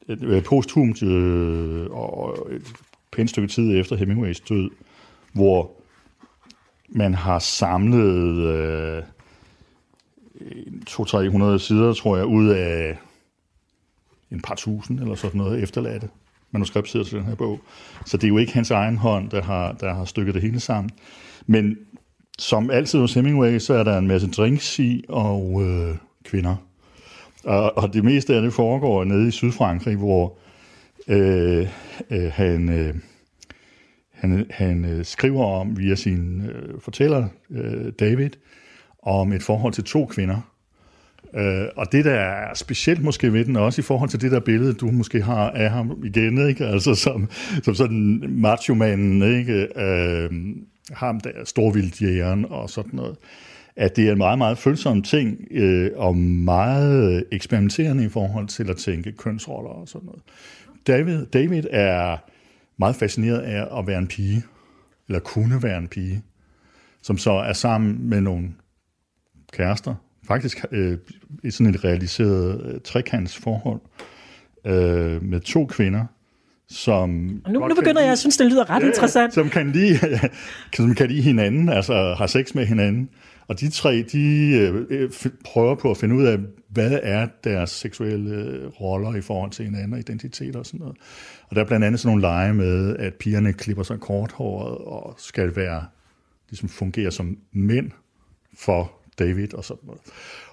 øh, 0.08 0.42
posthumt 0.42 1.02
øh, 1.02 1.86
og 1.90 2.38
pænt 3.12 3.30
stykke 3.30 3.48
tid 3.48 3.80
efter 3.80 3.96
Hemingways 3.96 4.40
død, 4.40 4.70
hvor 5.32 5.70
man 6.88 7.14
har 7.14 7.38
samlet 7.38 8.36
øh, 8.36 9.02
200-300 10.90 11.58
sider, 11.58 11.92
tror 11.92 12.16
jeg, 12.16 12.26
ud 12.26 12.48
af 12.48 12.98
en 14.30 14.40
par 14.40 14.54
tusind 14.54 15.00
eller 15.00 15.14
sådan 15.14 15.38
noget 15.38 15.62
efterladte 15.62 16.08
manuskriptsider 16.50 17.04
til 17.04 17.18
den 17.18 17.26
her 17.26 17.34
bog. 17.34 17.60
Så 18.06 18.16
det 18.16 18.24
er 18.24 18.28
jo 18.28 18.38
ikke 18.38 18.52
hans 18.52 18.70
egen 18.70 18.96
hånd, 18.96 19.30
der 19.30 19.42
har, 19.42 19.72
der 19.72 19.94
har 19.94 20.04
stykket 20.04 20.34
det 20.34 20.42
hele 20.42 20.60
sammen. 20.60 20.90
Men 21.46 21.78
som 22.38 22.70
altid 22.70 23.00
hos 23.00 23.14
Hemingway, 23.14 23.58
så 23.58 23.74
er 23.74 23.84
der 23.84 23.98
en 23.98 24.08
masse 24.08 24.30
drinks 24.30 24.78
i 24.78 25.04
og 25.08 25.62
øh, 25.62 25.96
kvinder. 26.24 26.56
Og, 27.44 27.78
og 27.78 27.92
det 27.94 28.04
meste 28.04 28.34
af 28.34 28.42
det 28.42 28.52
foregår 28.52 29.04
nede 29.04 29.28
i 29.28 29.30
Sydfrankrig, 29.30 29.96
hvor 29.96 30.38
øh, 31.08 31.68
øh, 32.10 32.30
han, 32.32 32.68
øh, 32.68 32.94
han, 34.10 34.46
han 34.50 34.84
øh, 34.84 35.04
skriver 35.04 35.44
om 35.44 35.78
via 35.78 35.94
sin 35.94 36.42
øh, 36.46 36.80
fortæller, 36.80 37.28
øh, 37.50 37.92
David, 38.00 38.30
om 39.02 39.32
et 39.32 39.42
forhold 39.42 39.72
til 39.72 39.84
to 39.84 40.06
kvinder. 40.06 40.52
Øh, 41.34 41.66
og 41.76 41.92
det, 41.92 42.04
der 42.04 42.14
er 42.14 42.54
specielt 42.54 43.02
måske 43.02 43.32
ved 43.32 43.44
den, 43.44 43.56
også 43.56 43.80
i 43.80 43.82
forhold 43.82 44.10
til 44.10 44.20
det 44.20 44.32
der 44.32 44.40
billede, 44.40 44.74
du 44.74 44.90
måske 44.90 45.22
har 45.22 45.50
af 45.50 45.70
ham 45.70 46.02
igen, 46.04 46.48
ikke? 46.48 46.66
Altså 46.66 46.94
som, 46.94 47.28
som 47.62 47.74
sådan 47.74 48.24
macho-manden, 48.28 49.38
ikke? 49.38 49.68
Øh, 49.82 50.30
ham 50.92 51.20
der, 51.20 51.30
storvildjægeren 51.44 52.46
og 52.50 52.70
sådan 52.70 52.90
noget, 52.92 53.16
at 53.76 53.96
det 53.96 54.08
er 54.08 54.12
en 54.12 54.18
meget, 54.18 54.38
meget 54.38 54.58
følsom 54.58 55.02
ting, 55.02 55.38
øh, 55.50 55.90
og 55.96 56.16
meget 56.16 57.24
eksperimenterende 57.32 58.04
i 58.04 58.08
forhold 58.08 58.46
til 58.46 58.70
at 58.70 58.76
tænke 58.76 59.12
kønsroller 59.12 59.70
og 59.70 59.88
sådan 59.88 60.06
noget. 60.06 60.22
David, 60.86 61.26
David 61.26 61.64
er 61.70 62.16
meget 62.78 62.96
fascineret 62.96 63.38
af 63.38 63.78
at 63.78 63.86
være 63.86 63.98
en 63.98 64.06
pige, 64.06 64.42
eller 65.08 65.20
kunne 65.20 65.62
være 65.62 65.78
en 65.78 65.88
pige, 65.88 66.22
som 67.02 67.18
så 67.18 67.32
er 67.32 67.52
sammen 67.52 68.08
med 68.08 68.20
nogle 68.20 68.48
kærester, 69.52 69.94
faktisk 70.28 70.64
øh, 70.72 70.98
i 71.42 71.50
sådan 71.50 71.74
et 71.74 71.84
realiseret 71.84 72.66
øh, 72.66 72.80
trekantsforhold 72.84 73.80
øh, 74.66 75.22
med 75.22 75.40
to 75.40 75.66
kvinder, 75.66 76.04
som... 76.68 77.40
Og 77.44 77.52
nu, 77.52 77.68
nu 77.68 77.74
begynder 77.74 78.02
jeg 78.02 78.12
at 78.12 78.18
synes, 78.18 78.36
det 78.36 78.46
lyder 78.46 78.70
ret 78.70 78.82
ja, 78.82 78.86
interessant. 78.86 79.34
Som 79.34 79.48
kan, 79.48 79.72
lide, 79.72 79.98
som 80.76 80.94
kan 80.94 81.08
lide 81.08 81.22
hinanden, 81.22 81.68
altså 81.68 82.14
har 82.18 82.26
sex 82.26 82.54
med 82.54 82.66
hinanden. 82.66 83.08
Og 83.46 83.60
de 83.60 83.70
tre, 83.70 84.04
de 84.12 84.50
øh, 84.60 84.86
øh 84.90 85.10
prøver 85.44 85.74
på 85.74 85.90
at 85.90 85.96
finde 85.96 86.14
ud 86.14 86.24
af, 86.24 86.38
hvad 86.68 86.98
er 87.02 87.28
deres 87.44 87.70
seksuelle 87.70 88.34
øh, 88.34 88.66
roller 88.66 89.14
i 89.14 89.20
forhold 89.20 89.50
til 89.50 89.64
hinanden 89.64 89.92
og 89.92 89.98
identitet 89.98 90.56
og 90.56 90.66
sådan 90.66 90.80
noget. 90.80 90.96
Og 91.48 91.56
der 91.56 91.62
er 91.62 91.66
blandt 91.66 91.84
andet 91.84 92.00
sådan 92.00 92.08
nogle 92.08 92.20
lege 92.20 92.54
med, 92.54 92.96
at 92.96 93.14
pigerne 93.14 93.52
klipper 93.52 93.82
sig 93.82 94.00
korthåret 94.00 94.78
og 94.78 95.14
skal 95.18 95.56
være, 95.56 95.84
ligesom 96.50 96.68
fungere 96.68 97.10
som 97.10 97.38
mænd 97.52 97.90
for 98.58 98.92
David 99.18 99.54
og 99.54 99.64
sådan 99.64 99.86
noget. 99.86 100.00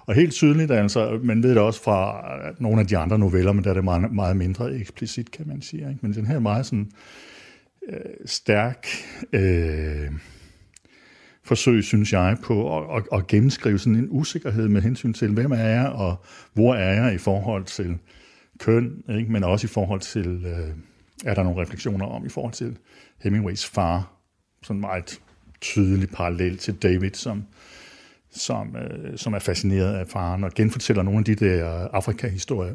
Og 0.06 0.14
helt 0.14 0.32
tydeligt, 0.32 0.70
altså, 0.70 1.20
man 1.22 1.42
ved 1.42 1.50
det 1.50 1.58
også 1.58 1.82
fra 1.82 2.24
øh, 2.48 2.54
nogle 2.58 2.80
af 2.80 2.86
de 2.86 2.96
andre 2.96 3.18
noveller, 3.18 3.52
men 3.52 3.64
der 3.64 3.70
er 3.70 3.74
det 3.74 3.84
meget, 3.84 4.12
meget 4.12 4.36
mindre 4.36 4.74
eksplicit, 4.74 5.30
kan 5.30 5.48
man 5.48 5.62
sige. 5.62 5.88
Ikke? 5.88 5.98
Men 6.02 6.12
den 6.12 6.26
her 6.26 6.34
er 6.34 6.40
meget 6.40 6.66
sådan 6.66 6.90
øh, 7.88 8.00
stærk 8.26 8.86
øh, 9.32 10.10
forsøg, 11.50 11.84
synes 11.84 12.12
jeg, 12.12 12.36
på 12.42 12.78
at, 12.78 12.96
at, 12.96 13.18
at 13.18 13.26
gennemskrive 13.26 13.78
sådan 13.78 13.94
en 13.94 14.08
usikkerhed 14.10 14.68
med 14.68 14.82
hensyn 14.82 15.12
til, 15.12 15.32
hvem 15.32 15.52
er 15.52 15.68
jeg, 15.68 15.88
og 15.88 16.24
hvor 16.52 16.74
er 16.74 17.02
jeg 17.02 17.14
i 17.14 17.18
forhold 17.18 17.64
til 17.64 17.98
køn, 18.58 19.02
ikke? 19.08 19.32
men 19.32 19.44
også 19.44 19.66
i 19.66 19.68
forhold 19.68 20.00
til, 20.00 20.26
øh, 20.26 20.74
er 21.24 21.34
der 21.34 21.42
nogle 21.42 21.62
refleksioner 21.62 22.06
om, 22.06 22.26
i 22.26 22.28
forhold 22.28 22.52
til 22.52 22.76
Hemingways 23.22 23.66
far, 23.66 24.12
sådan 24.62 24.80
meget 24.80 25.20
tydelig 25.60 26.08
parallel 26.08 26.58
til 26.58 26.74
David, 26.74 27.10
som, 27.14 27.44
som, 28.30 28.76
øh, 28.76 29.18
som 29.18 29.34
er 29.34 29.38
fascineret 29.38 29.94
af 29.94 30.08
faren 30.08 30.44
og 30.44 30.52
genfortæller 30.54 31.02
nogle 31.02 31.18
af 31.18 31.24
de 31.24 31.34
der 31.34 31.64
Afrika-historier, 31.92 32.74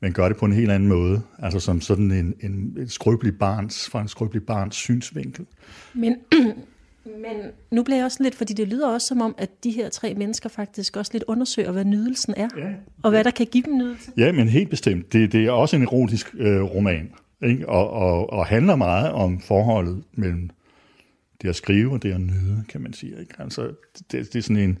men 0.00 0.12
gør 0.12 0.28
det 0.28 0.36
på 0.36 0.44
en 0.46 0.52
helt 0.52 0.70
anden 0.70 0.88
måde, 0.88 1.22
altså 1.38 1.60
som 1.60 1.80
sådan 1.80 2.10
en, 2.10 2.34
en, 2.40 2.76
en 2.78 2.88
skrøbelig 2.88 3.38
barns, 3.38 3.88
fra 3.88 4.00
en 4.00 4.08
skrøbelig 4.08 4.46
barns 4.46 4.76
synsvinkel. 4.76 5.46
Men, 5.94 6.16
men 7.06 7.36
nu 7.70 7.82
bliver 7.82 7.96
jeg 7.96 8.04
også 8.04 8.22
lidt, 8.22 8.34
fordi 8.34 8.52
det 8.52 8.68
lyder 8.68 8.88
også 8.88 9.06
som 9.06 9.20
om, 9.20 9.34
at 9.38 9.64
de 9.64 9.70
her 9.70 9.88
tre 9.88 10.14
mennesker 10.14 10.48
faktisk 10.48 10.96
også 10.96 11.12
lidt 11.12 11.24
undersøger, 11.26 11.72
hvad 11.72 11.84
nydelsen 11.84 12.34
er, 12.36 12.48
ja, 12.56 12.72
og 13.02 13.10
hvad 13.10 13.24
der 13.24 13.30
kan 13.30 13.46
give 13.46 13.62
dem 13.62 13.76
nydelse. 13.76 14.12
Ja, 14.16 14.32
men 14.32 14.48
helt 14.48 14.70
bestemt. 14.70 15.12
Det, 15.12 15.32
det 15.32 15.46
er 15.46 15.50
også 15.50 15.76
en 15.76 15.82
erotisk 15.82 16.34
øh, 16.34 16.62
roman, 16.62 17.12
ikke? 17.42 17.68
Og, 17.68 17.90
og, 17.90 18.32
og 18.32 18.46
handler 18.46 18.76
meget 18.76 19.12
om 19.12 19.40
forholdet 19.40 20.04
mellem 20.12 20.50
det 21.42 21.48
at 21.48 21.56
skrive 21.56 21.92
og 21.92 22.02
det 22.02 22.12
at 22.12 22.20
nyde, 22.20 22.64
kan 22.68 22.80
man 22.80 22.92
sige. 22.92 23.20
Ikke? 23.20 23.34
Altså, 23.38 23.70
det, 24.12 24.32
det 24.32 24.36
er 24.36 24.42
sådan 24.42 24.56
en 24.62 24.78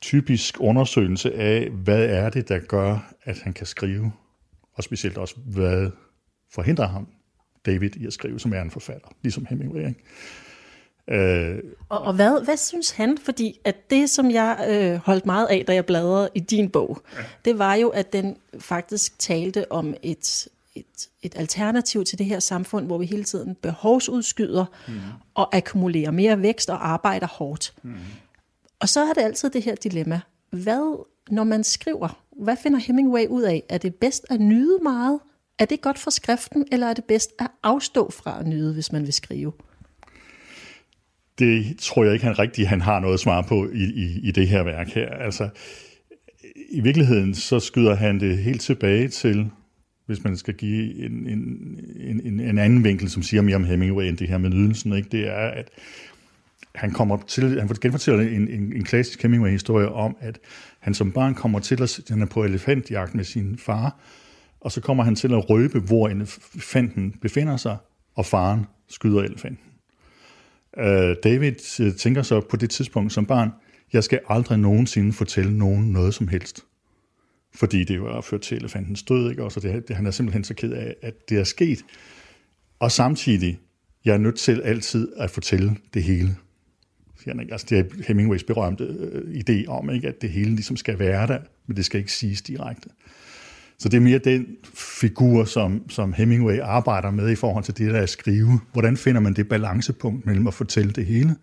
typisk 0.00 0.56
undersøgelse 0.60 1.34
af, 1.34 1.70
hvad 1.70 2.04
er 2.04 2.30
det, 2.30 2.48
der 2.48 2.58
gør, 2.58 3.14
at 3.24 3.38
han 3.38 3.52
kan 3.52 3.66
skrive, 3.66 4.12
og 4.74 4.84
specielt 4.84 5.18
også, 5.18 5.34
hvad 5.46 5.90
forhindrer 6.54 6.88
ham, 6.88 7.08
David, 7.66 7.96
i 7.96 8.06
at 8.06 8.12
skrive, 8.12 8.40
som 8.40 8.52
er 8.52 8.62
en 8.62 8.70
forfatter, 8.70 9.08
ligesom 9.22 9.46
Hemingway. 9.46 9.88
Ikke? 9.88 10.00
Øh, 11.08 11.58
og, 11.88 12.02
og 12.02 12.14
hvad, 12.14 12.44
hvad 12.44 12.56
synes 12.56 12.90
han? 12.90 13.18
Fordi 13.18 13.60
at 13.64 13.90
det, 13.90 14.10
som 14.10 14.30
jeg 14.30 14.66
øh, 14.68 14.94
holdt 14.94 15.26
meget 15.26 15.46
af, 15.46 15.64
da 15.66 15.74
jeg 15.74 15.86
bladrede 15.86 16.28
i 16.34 16.40
din 16.40 16.70
bog, 16.70 16.98
ja. 17.16 17.22
det 17.44 17.58
var 17.58 17.74
jo, 17.74 17.88
at 17.88 18.12
den 18.12 18.36
faktisk 18.58 19.18
talte 19.18 19.72
om 19.72 19.94
et 20.02 20.48
et, 20.74 21.08
et 21.22 21.32
alternativ 21.36 22.04
til 22.04 22.18
det 22.18 22.26
her 22.26 22.38
samfund, 22.38 22.86
hvor 22.86 22.98
vi 22.98 23.06
hele 23.06 23.24
tiden 23.24 23.54
behovsudskyder 23.54 24.64
mm. 24.88 24.94
og 25.34 25.56
akkumulerer 25.56 26.10
mere 26.10 26.42
vækst 26.42 26.70
og 26.70 26.88
arbejder 26.88 27.26
hårdt. 27.26 27.74
Mm. 27.82 27.94
Og 28.80 28.88
så 28.88 29.00
er 29.00 29.12
det 29.12 29.20
altid 29.22 29.50
det 29.50 29.62
her 29.62 29.74
dilemma. 29.74 30.20
Hvad, 30.50 31.04
når 31.30 31.44
man 31.44 31.64
skriver, 31.64 32.22
hvad 32.30 32.56
finder 32.56 32.78
Hemingway 32.78 33.26
ud 33.26 33.42
af? 33.42 33.62
Er 33.68 33.78
det 33.78 33.94
bedst 33.94 34.26
at 34.30 34.40
nyde 34.40 34.78
meget? 34.82 35.20
Er 35.58 35.64
det 35.64 35.80
godt 35.80 35.98
for 35.98 36.10
skriften, 36.10 36.66
eller 36.72 36.86
er 36.86 36.94
det 36.94 37.04
bedst 37.04 37.30
at 37.38 37.46
afstå 37.62 38.10
fra 38.10 38.40
at 38.40 38.46
nyde, 38.46 38.74
hvis 38.74 38.92
man 38.92 39.02
vil 39.02 39.12
skrive? 39.12 39.52
Det 41.38 41.78
tror 41.78 42.04
jeg 42.04 42.12
ikke, 42.12 42.24
han 42.24 42.38
rigtig 42.38 42.68
han 42.68 42.80
har 42.80 43.00
noget 43.00 43.20
svar 43.20 43.42
på 43.42 43.68
i, 43.74 43.84
i, 43.84 44.20
i 44.22 44.30
det 44.30 44.48
her 44.48 44.62
værk 44.62 44.88
her. 44.88 45.08
Altså, 45.08 45.48
i 46.70 46.80
virkeligheden 46.80 47.34
så 47.34 47.60
skyder 47.60 47.94
han 47.94 48.20
det 48.20 48.38
helt 48.38 48.60
tilbage 48.60 49.08
til 49.08 49.50
hvis 50.06 50.24
man 50.24 50.36
skal 50.36 50.54
give 50.54 51.04
en, 51.04 51.26
en, 51.26 52.20
en, 52.24 52.40
en 52.40 52.58
anden 52.58 52.84
vinkel, 52.84 53.10
som 53.10 53.22
siger 53.22 53.42
mere 53.42 53.56
om 53.56 53.64
Hemingway 53.64 54.04
end 54.04 54.16
det 54.16 54.28
her 54.28 54.38
med 54.38 54.50
nydelsen, 54.50 54.92
ikke? 54.92 55.08
det 55.12 55.28
er, 55.28 55.48
at 55.48 55.70
han 56.74 56.90
kommer 56.90 57.16
til, 57.26 57.60
han 57.60 57.68
genfortæller 57.68 58.22
en, 58.22 58.48
en, 58.48 58.72
en 58.72 58.84
klassisk 58.84 59.22
Hemingway-historie 59.22 59.88
om, 59.88 60.16
at 60.20 60.38
han 60.80 60.94
som 60.94 61.12
barn 61.12 61.34
kommer 61.34 61.58
til 61.58 61.82
at, 61.82 62.00
han 62.08 62.22
er 62.22 62.26
på 62.26 62.44
elefantjagt 62.44 63.14
med 63.14 63.24
sin 63.24 63.58
far, 63.58 63.96
og 64.60 64.72
så 64.72 64.80
kommer 64.80 65.04
han 65.04 65.14
til 65.14 65.32
at 65.32 65.50
røbe, 65.50 65.80
hvor 65.80 66.08
elefanten 66.08 67.14
befinder 67.22 67.56
sig, 67.56 67.76
og 68.14 68.26
faren 68.26 68.66
skyder 68.88 69.22
elefanten. 69.22 69.71
Øh, 70.78 71.16
David 71.24 71.80
øh, 71.80 71.94
tænker 71.94 72.22
så 72.22 72.40
på 72.40 72.56
det 72.56 72.70
tidspunkt 72.70 73.12
som 73.12 73.26
barn, 73.26 73.50
jeg 73.92 74.04
skal 74.04 74.20
aldrig 74.28 74.58
nogensinde 74.58 75.12
fortælle 75.12 75.58
nogen 75.58 75.92
noget 75.92 76.14
som 76.14 76.28
helst 76.28 76.64
fordi 77.54 77.84
det 77.84 77.96
jo 77.96 78.12
har 78.12 78.20
ført 78.20 78.40
til 78.40 78.56
elefantens 78.56 79.02
død, 79.02 79.30
ikke? 79.30 79.44
Og 79.44 79.52
så 79.52 79.60
det, 79.60 79.88
det, 79.88 79.96
han 79.96 80.06
er 80.06 80.10
simpelthen 80.10 80.44
så 80.44 80.54
ked 80.54 80.72
af, 80.72 80.94
at 81.02 81.28
det 81.28 81.38
er 81.38 81.44
sket. 81.44 81.84
Og 82.78 82.92
samtidig, 82.92 83.58
jeg 84.04 84.14
er 84.14 84.18
nødt 84.18 84.38
til 84.38 84.60
altid 84.60 85.12
at 85.16 85.30
fortælle 85.30 85.76
det 85.94 86.02
hele. 86.02 86.36
Siger 87.18 87.34
han, 87.34 87.40
ikke? 87.40 87.52
Altså, 87.52 87.66
det 87.70 87.78
er 87.78 87.84
Hemingways 88.08 88.44
berømte 88.44 88.84
øh, 88.84 89.40
idé 89.40 89.66
om, 89.66 89.90
ikke? 89.90 90.08
at 90.08 90.22
det 90.22 90.30
hele 90.30 90.50
ligesom 90.50 90.76
skal 90.76 90.98
være 90.98 91.26
der, 91.26 91.38
men 91.66 91.76
det 91.76 91.84
skal 91.84 91.98
ikke 91.98 92.12
siges 92.12 92.42
direkte. 92.42 92.88
Så 93.78 93.88
det 93.88 93.96
er 93.96 94.00
mere 94.00 94.18
den 94.18 94.46
figur, 94.74 95.44
som, 95.44 95.90
som 95.90 96.12
Hemingway 96.12 96.58
arbejder 96.60 97.10
med 97.10 97.30
i 97.30 97.34
forhold 97.34 97.64
til 97.64 97.78
det 97.78 97.94
der 97.94 98.00
at 98.00 98.10
skrive. 98.10 98.60
Hvordan 98.72 98.96
finder 98.96 99.20
man 99.20 99.34
det 99.34 99.48
balancepunkt 99.48 100.26
mellem 100.26 100.46
at 100.46 100.54
fortælle 100.54 100.92
det 100.92 101.06
hele 101.06 101.36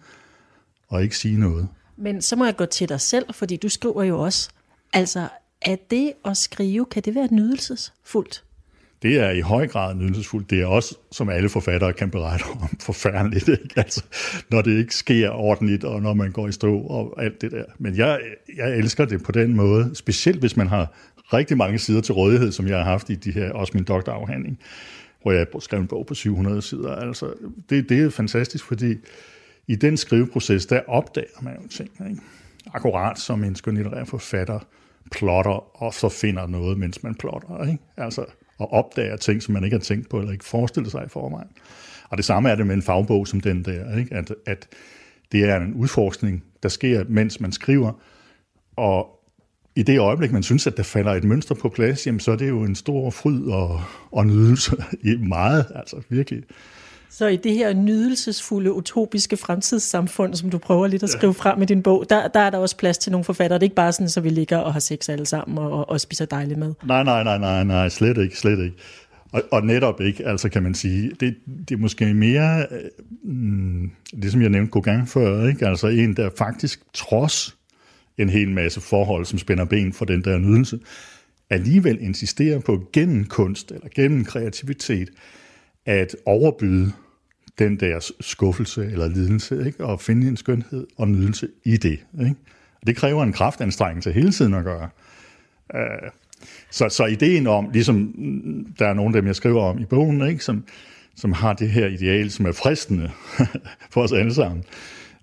og 0.87 1.03
ikke 1.03 1.17
sige 1.17 1.39
noget? 1.39 1.67
Men 1.97 2.21
så 2.21 2.35
må 2.35 2.45
jeg 2.45 2.55
gå 2.55 2.65
til 2.65 2.89
dig 2.89 3.01
selv, 3.01 3.25
fordi 3.33 3.55
du 3.55 3.69
skriver 3.69 4.03
jo 4.03 4.19
også, 4.19 4.49
altså 4.93 5.27
er 5.61 5.75
det 5.91 6.13
at 6.25 6.37
skrive, 6.37 6.85
kan 6.85 7.03
det 7.03 7.15
være 7.15 7.27
nydelsesfuldt? 7.31 8.43
Det 9.01 9.19
er 9.19 9.29
i 9.29 9.41
høj 9.41 9.67
grad 9.67 9.95
nydelsesfuldt. 9.95 10.49
Det 10.49 10.61
er 10.61 10.65
også, 10.65 10.95
som 11.11 11.29
alle 11.29 11.49
forfattere 11.49 11.93
kan 11.93 12.11
berette 12.11 12.43
om, 12.43 12.77
forfærdeligt. 12.89 13.47
Ikke? 13.47 13.73
Altså, 13.75 14.03
når 14.49 14.61
det 14.61 14.77
ikke 14.77 14.95
sker 14.95 15.29
ordentligt, 15.29 15.83
og 15.83 16.01
når 16.01 16.13
man 16.13 16.31
går 16.31 16.47
i 16.47 16.51
stå 16.51 16.79
og 16.79 17.23
alt 17.23 17.41
det 17.41 17.51
der. 17.51 17.63
Men 17.77 17.97
jeg, 17.97 18.19
jeg 18.57 18.77
elsker 18.77 19.05
det 19.05 19.23
på 19.23 19.31
den 19.31 19.55
måde, 19.55 19.95
specielt 19.95 20.39
hvis 20.39 20.57
man 20.57 20.67
har 20.67 20.93
rigtig 21.33 21.57
mange 21.57 21.79
sider 21.79 22.01
til 22.01 22.13
rådighed, 22.13 22.51
som 22.51 22.67
jeg 22.67 22.77
har 22.77 22.83
haft 22.83 23.09
i 23.09 23.15
de 23.15 23.31
her, 23.31 23.51
også 23.51 23.71
min 23.75 23.83
doktorafhandling, 23.83 24.59
hvor 25.21 25.31
jeg 25.31 25.47
skrev 25.59 25.79
en 25.79 25.87
bog 25.87 26.05
på 26.05 26.13
700 26.13 26.61
sider. 26.61 26.95
Altså, 26.95 27.33
det, 27.69 27.89
det 27.89 28.03
er 28.03 28.09
fantastisk, 28.09 28.65
fordi 28.65 28.95
i 29.67 29.75
den 29.75 29.97
skriveproces, 29.97 30.65
der 30.65 30.81
opdager 30.87 31.41
man 31.41 31.55
jo 31.61 31.67
ting. 31.67 31.89
Ikke? 32.09 32.21
Akkurat 32.73 33.19
som 33.19 33.43
en 33.43 33.55
skønlitterær 33.55 34.03
forfatter 34.03 34.59
plotter, 35.11 35.83
og 35.83 35.93
så 35.93 36.09
finder 36.09 36.47
noget, 36.47 36.77
mens 36.77 37.03
man 37.03 37.15
plotter, 37.15 37.65
ikke? 37.65 37.83
Altså, 37.97 38.25
og 38.57 38.73
opdager 38.73 39.17
ting, 39.17 39.43
som 39.43 39.53
man 39.53 39.63
ikke 39.63 39.73
har 39.73 39.81
tænkt 39.81 40.09
på, 40.09 40.19
eller 40.19 40.31
ikke 40.31 40.45
forestillet 40.45 40.91
sig 40.91 41.03
i 41.05 41.09
forvejen. 41.09 41.49
Og 42.09 42.17
det 42.17 42.25
samme 42.25 42.49
er 42.49 42.55
det 42.55 42.67
med 42.67 42.75
en 42.75 42.81
fagbog 42.81 43.27
som 43.27 43.41
den 43.41 43.65
der, 43.65 43.97
ikke? 43.97 44.15
At, 44.15 44.35
at 44.45 44.67
det 45.31 45.43
er 45.43 45.57
en 45.57 45.73
udforskning, 45.73 46.43
der 46.63 46.69
sker, 46.69 47.03
mens 47.07 47.39
man 47.39 47.51
skriver, 47.51 47.91
og 48.75 49.18
i 49.79 49.83
det 49.83 49.99
øjeblik, 49.99 50.31
man 50.31 50.43
synes, 50.43 50.67
at 50.67 50.77
der 50.77 50.83
falder 50.83 51.11
et 51.11 51.23
mønster 51.23 51.55
på 51.55 51.69
plads, 51.69 52.07
jamen, 52.07 52.19
så 52.19 52.31
er 52.31 52.35
det 52.35 52.49
jo 52.49 52.63
en 52.63 52.75
stor 52.75 53.09
fryd 53.09 53.47
og, 53.47 53.81
og 54.11 54.27
nydelse 54.27 54.71
i 55.03 55.15
meget, 55.15 55.65
altså 55.75 55.95
virkelig. 56.09 56.43
Så 57.09 57.27
i 57.27 57.35
det 57.35 57.53
her 57.53 57.73
nydelsesfulde, 57.73 58.73
utopiske 58.73 59.37
fremtidssamfund, 59.37 60.35
som 60.35 60.49
du 60.49 60.57
prøver 60.57 60.87
lidt 60.87 61.03
at 61.03 61.09
skrive 61.09 61.35
ja. 61.37 61.43
frem 61.43 61.59
med 61.59 61.67
din 61.67 61.83
bog, 61.83 62.05
der, 62.09 62.27
der 62.27 62.39
er 62.39 62.49
der 62.49 62.57
også 62.57 62.77
plads 62.77 62.97
til 62.97 63.11
nogle 63.11 63.23
forfattere. 63.23 63.59
Det 63.59 63.63
er 63.63 63.65
ikke 63.65 63.75
bare 63.75 63.91
sådan, 63.91 64.09
så 64.09 64.21
vi 64.21 64.29
ligger 64.29 64.57
og 64.57 64.73
har 64.73 64.79
sex 64.79 65.09
alle 65.09 65.25
sammen 65.25 65.57
og, 65.57 65.89
og 65.89 66.01
spiser 66.01 66.25
dejligt 66.25 66.59
mad. 66.59 66.73
Nej, 66.85 67.03
nej, 67.03 67.23
nej, 67.23 67.37
nej, 67.37 67.63
nej, 67.63 67.89
slet 67.89 68.17
ikke, 68.17 68.37
slet 68.37 68.63
ikke. 68.63 68.75
Og, 69.31 69.41
og 69.51 69.65
netop 69.65 70.01
ikke, 70.01 70.27
altså 70.27 70.49
kan 70.49 70.63
man 70.63 70.73
sige, 70.73 71.11
det, 71.19 71.35
det 71.69 71.75
er 71.75 71.79
måske 71.79 72.13
mere, 72.13 72.65
mm, 73.23 73.91
det 74.21 74.31
som 74.31 74.41
jeg 74.41 74.49
nævnte 74.49 74.71
Gauguin 74.71 75.07
før, 75.07 75.47
ikke? 75.47 75.67
altså 75.67 75.87
en, 75.87 76.15
der 76.15 76.29
faktisk 76.37 76.81
trods 76.93 77.58
en 78.19 78.29
hel 78.29 78.51
masse 78.51 78.81
forhold, 78.81 79.25
som 79.25 79.39
spænder 79.39 79.65
ben 79.65 79.93
for 79.93 80.05
den 80.05 80.23
der 80.23 80.37
nydelse, 80.37 80.79
alligevel 81.49 81.97
insisterer 82.01 82.59
på 82.59 82.89
gennem 82.93 83.25
kunst 83.25 83.71
eller 83.71 83.87
gennem 83.95 84.25
kreativitet 84.25 85.09
at 85.85 86.15
overbyde 86.25 86.91
den 87.59 87.79
der 87.79 88.11
skuffelse 88.19 88.85
eller 88.85 89.07
lidelse, 89.07 89.65
ikke? 89.65 89.85
og 89.85 90.01
finde 90.01 90.27
en 90.27 90.37
skønhed 90.37 90.87
og 90.97 91.07
nydelse 91.07 91.47
i 91.63 91.77
det. 91.77 91.99
Ikke? 92.19 92.35
Og 92.81 92.87
Det 92.87 92.95
kræver 92.95 93.23
en 93.23 93.33
kraftanstrengelse 93.33 94.11
hele 94.11 94.31
tiden 94.31 94.53
at 94.53 94.63
gøre. 94.63 94.89
Uh, 95.73 96.09
så, 96.71 96.89
så 96.89 97.05
ideen 97.05 97.47
om, 97.47 97.69
ligesom 97.73 98.13
der 98.79 98.87
er 98.87 98.93
nogle 98.93 99.09
af 99.09 99.21
dem, 99.21 99.27
jeg 99.27 99.35
skriver 99.35 99.63
om 99.63 99.79
i 99.79 99.85
bogen, 99.85 100.27
ikke? 100.27 100.43
Som, 100.43 100.63
som 101.15 101.33
har 101.33 101.53
det 101.53 101.69
her 101.69 101.87
ideal, 101.87 102.31
som 102.31 102.45
er 102.45 102.51
fristende 102.51 103.11
for 103.91 104.01
os 104.01 104.11
alle 104.11 104.33
sammen, 104.33 104.63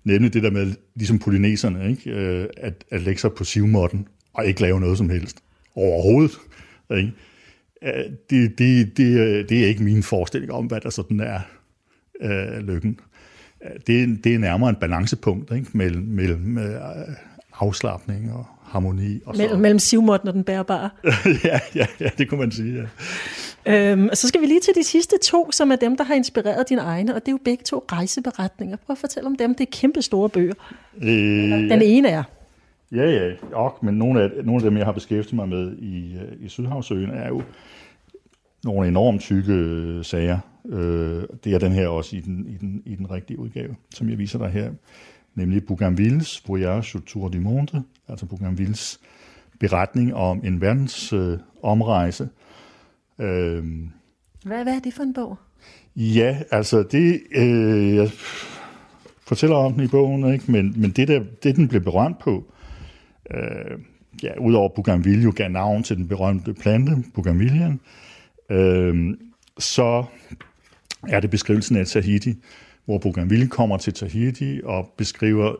nemlig 0.07 0.33
det 0.33 0.43
der 0.43 0.51
med, 0.51 0.73
ligesom 0.95 1.19
polyneserne, 1.19 1.89
ikke? 1.89 2.11
Uh, 2.11 2.45
at, 2.57 2.83
at 2.91 3.01
lægge 3.01 3.21
sig 3.21 3.31
på 3.33 3.43
sivmåtten 3.43 4.07
og 4.33 4.45
ikke 4.45 4.61
lave 4.61 4.79
noget 4.79 4.97
som 4.97 5.09
helst 5.09 5.37
overhovedet. 5.75 6.37
Ikke? 6.97 7.13
Det, 8.29 8.59
det, 8.59 8.97
det, 8.97 9.49
det 9.49 9.63
er 9.63 9.67
ikke 9.67 9.83
min 9.83 10.03
forestilling 10.03 10.51
om, 10.51 10.65
hvad 10.65 10.81
der 10.81 10.89
sådan 10.89 11.19
er 11.19 11.39
uh, 12.23 12.67
lykken. 12.67 12.99
Det, 13.87 14.23
det 14.23 14.35
er 14.35 14.39
nærmere 14.39 14.69
en 14.69 14.75
balancepunkt 14.75 15.51
ikke? 15.55 15.67
mellem, 15.73 16.03
mellem 16.03 16.57
uh, 16.57 16.63
afslappning 17.59 18.33
og 18.33 18.45
harmoni. 18.63 19.21
Og 19.25 19.35
Mell- 19.35 19.55
mellem 19.55 19.79
sivmåtten 19.79 20.27
og 20.27 20.33
den 20.33 20.43
bærbare. 20.43 20.89
ja, 21.43 21.59
ja, 21.75 21.85
ja, 21.99 22.09
det 22.17 22.29
kunne 22.29 22.39
man 22.39 22.51
sige, 22.51 22.75
ja. 22.75 22.85
Øhm, 23.67 24.09
så 24.13 24.27
skal 24.27 24.41
vi 24.41 24.45
lige 24.45 24.59
til 24.59 24.75
de 24.75 24.83
sidste 24.83 25.15
to, 25.23 25.51
som 25.51 25.71
er 25.71 25.75
dem, 25.75 25.97
der 25.97 26.03
har 26.03 26.15
inspireret 26.15 26.69
dine 26.69 26.81
egne, 26.81 27.15
og 27.15 27.21
det 27.21 27.27
er 27.27 27.31
jo 27.31 27.39
begge 27.45 27.63
to 27.63 27.85
rejseberetninger. 27.91 28.77
Prøv 28.85 28.93
at 28.93 28.97
fortælle 28.97 29.27
om 29.27 29.35
dem. 29.35 29.55
Det 29.55 29.67
er 29.67 29.71
kæmpe 29.71 30.01
store 30.01 30.29
bøger. 30.29 30.53
Øh, 31.01 31.09
Den 31.69 31.81
ene 31.81 32.09
er. 32.09 32.23
Ja, 32.91 33.09
ja, 33.09 33.31
ok, 33.53 33.83
men 33.83 33.93
nogle 33.93 34.21
af, 34.21 34.29
nogle 34.43 34.55
af 34.55 34.69
dem, 34.69 34.77
jeg 34.77 34.85
har 34.85 34.91
beskæftiget 34.91 35.35
mig 35.35 35.49
med 35.49 35.77
i, 35.77 36.15
øh, 36.15 36.45
i 36.45 36.49
Sydhavsøen, 36.49 37.09
er 37.09 37.27
jo 37.27 37.41
nogle 38.63 38.87
enormt 38.87 39.21
tykke 39.21 39.53
øh, 39.53 40.05
sager. 40.05 40.39
Øh, 40.69 41.23
det 41.43 41.53
er 41.53 41.59
den 41.59 41.71
her 41.71 41.87
også 41.87 42.15
i 42.15 42.19
den, 42.19 42.45
i, 42.47 42.57
den, 42.57 42.81
i 42.85 42.95
den 42.95 43.11
rigtige 43.11 43.39
udgave, 43.39 43.75
som 43.95 44.09
jeg 44.09 44.17
viser 44.17 44.39
dig 44.39 44.49
her 44.49 44.69
nemlig 45.37 45.65
Bougainvilles 45.65 46.43
Voyage 46.47 46.97
au 46.97 47.01
Tour 47.01 47.29
du 47.29 47.39
Monde, 47.39 47.83
altså 48.07 48.25
Bougainvilles 48.25 48.99
beretning 49.59 50.15
om 50.15 50.41
en 50.43 50.61
verdens 50.61 51.13
øh, 51.13 51.37
omrejse. 51.63 52.29
Øhm. 53.19 53.89
Hvad, 54.45 54.63
hvad 54.63 54.75
er 54.75 54.79
det 54.79 54.93
for 54.93 55.03
en 55.03 55.13
bog? 55.13 55.37
Ja, 55.95 56.37
altså 56.51 56.83
det, 56.83 57.21
øh, 57.31 57.95
jeg 57.95 58.09
fortæller 59.19 59.55
om 59.55 59.73
den 59.73 59.83
i 59.83 59.87
bogen, 59.87 60.33
ikke? 60.33 60.51
Men, 60.51 60.73
men 60.81 60.91
det, 60.91 61.07
der, 61.07 61.23
det, 61.43 61.55
den 61.55 61.67
blev 61.67 61.81
berømt 61.81 62.19
på, 62.19 62.53
øh, 63.31 63.79
ja, 64.23 64.39
udover 64.39 64.69
Bougainville 64.69 65.23
jo 65.23 65.33
gav 65.35 65.49
navn 65.49 65.83
til 65.83 65.97
den 65.97 66.07
berømte 66.07 66.53
plante, 66.53 67.03
Bougainvillean, 67.13 67.79
øh, 68.49 69.17
så 69.59 70.05
er 71.07 71.19
det 71.19 71.29
beskrivelsen 71.29 71.75
af 71.75 71.87
Tahiti, 71.87 72.35
hvor 72.85 72.97
Bougainville 72.97 73.47
kommer 73.47 73.77
til 73.77 73.93
Tahiti 73.93 74.61
og 74.63 74.93
beskriver 74.97 75.55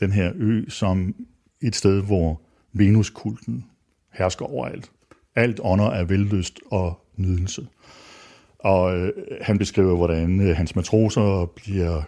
den 0.00 0.12
her 0.12 0.32
ø 0.34 0.64
som 0.68 1.14
et 1.60 1.76
sted, 1.76 2.02
hvor 2.02 2.40
Venuskulten 2.72 3.64
hersker 4.12 4.44
overalt. 4.44 4.90
Alt 5.36 5.60
ånder 5.62 5.90
er 5.90 6.04
vellyst 6.04 6.60
og 6.70 7.00
nydelse. 7.16 7.66
Og 8.58 8.96
øh, 8.98 9.12
han 9.40 9.58
beskriver, 9.58 9.96
hvordan 9.96 10.40
øh, 10.40 10.56
hans 10.56 10.76
matroser 10.76 11.46
bliver 11.56 12.02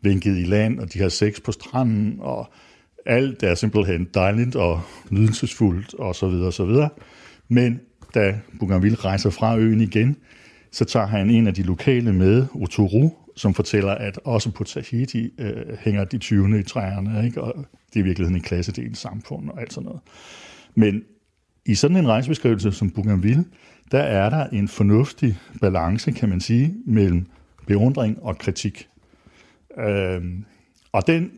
vinket 0.00 0.38
i 0.38 0.44
land, 0.44 0.80
og 0.80 0.92
de 0.92 0.98
har 0.98 1.08
sex 1.08 1.42
på 1.42 1.52
stranden, 1.52 2.16
og 2.20 2.52
alt 3.06 3.42
er 3.42 3.54
simpelthen 3.54 4.08
dejligt 4.14 4.56
og 4.56 4.80
nydelsesfuldt, 5.10 5.94
og 5.94 6.14
så 6.14 6.28
videre, 6.28 6.46
og 6.46 6.52
så 6.52 6.64
videre. 6.64 6.88
Men 7.48 7.80
da 8.14 8.40
Bougainville 8.58 8.96
rejser 8.96 9.30
fra 9.30 9.56
øen 9.58 9.80
igen, 9.80 10.16
så 10.70 10.84
tager 10.84 11.06
han 11.06 11.30
en 11.30 11.46
af 11.46 11.54
de 11.54 11.62
lokale 11.62 12.12
med, 12.12 12.46
Otoru, 12.54 13.10
som 13.36 13.54
fortæller, 13.54 13.92
at 13.92 14.18
også 14.24 14.50
på 14.50 14.64
Tahiti 14.64 15.30
øh, 15.38 15.78
hænger 15.80 16.04
de 16.04 16.18
20. 16.18 16.60
i 16.60 16.62
træerne, 16.62 17.24
ikke? 17.26 17.40
og 17.40 17.66
det 17.88 17.96
er 17.96 18.00
i 18.00 18.06
virkeligheden 18.06 18.36
en 18.36 18.42
klassedelt 18.42 18.98
samfund 18.98 19.50
og 19.50 19.60
alt 19.60 19.72
sådan 19.72 19.84
noget. 19.84 20.00
Men 20.74 21.02
i 21.66 21.74
sådan 21.74 21.96
en 21.96 22.08
rejsebeskrivelse 22.08 22.72
som 22.72 22.90
Bougainville, 22.90 23.44
der 23.90 24.02
er 24.02 24.30
der 24.30 24.46
en 24.46 24.68
fornuftig 24.68 25.38
balance, 25.60 26.12
kan 26.12 26.28
man 26.28 26.40
sige, 26.40 26.74
mellem 26.86 27.26
beundring 27.66 28.22
og 28.22 28.38
kritik. 28.38 28.88
Øh, 29.78 30.22
og 30.92 31.06
den 31.06 31.30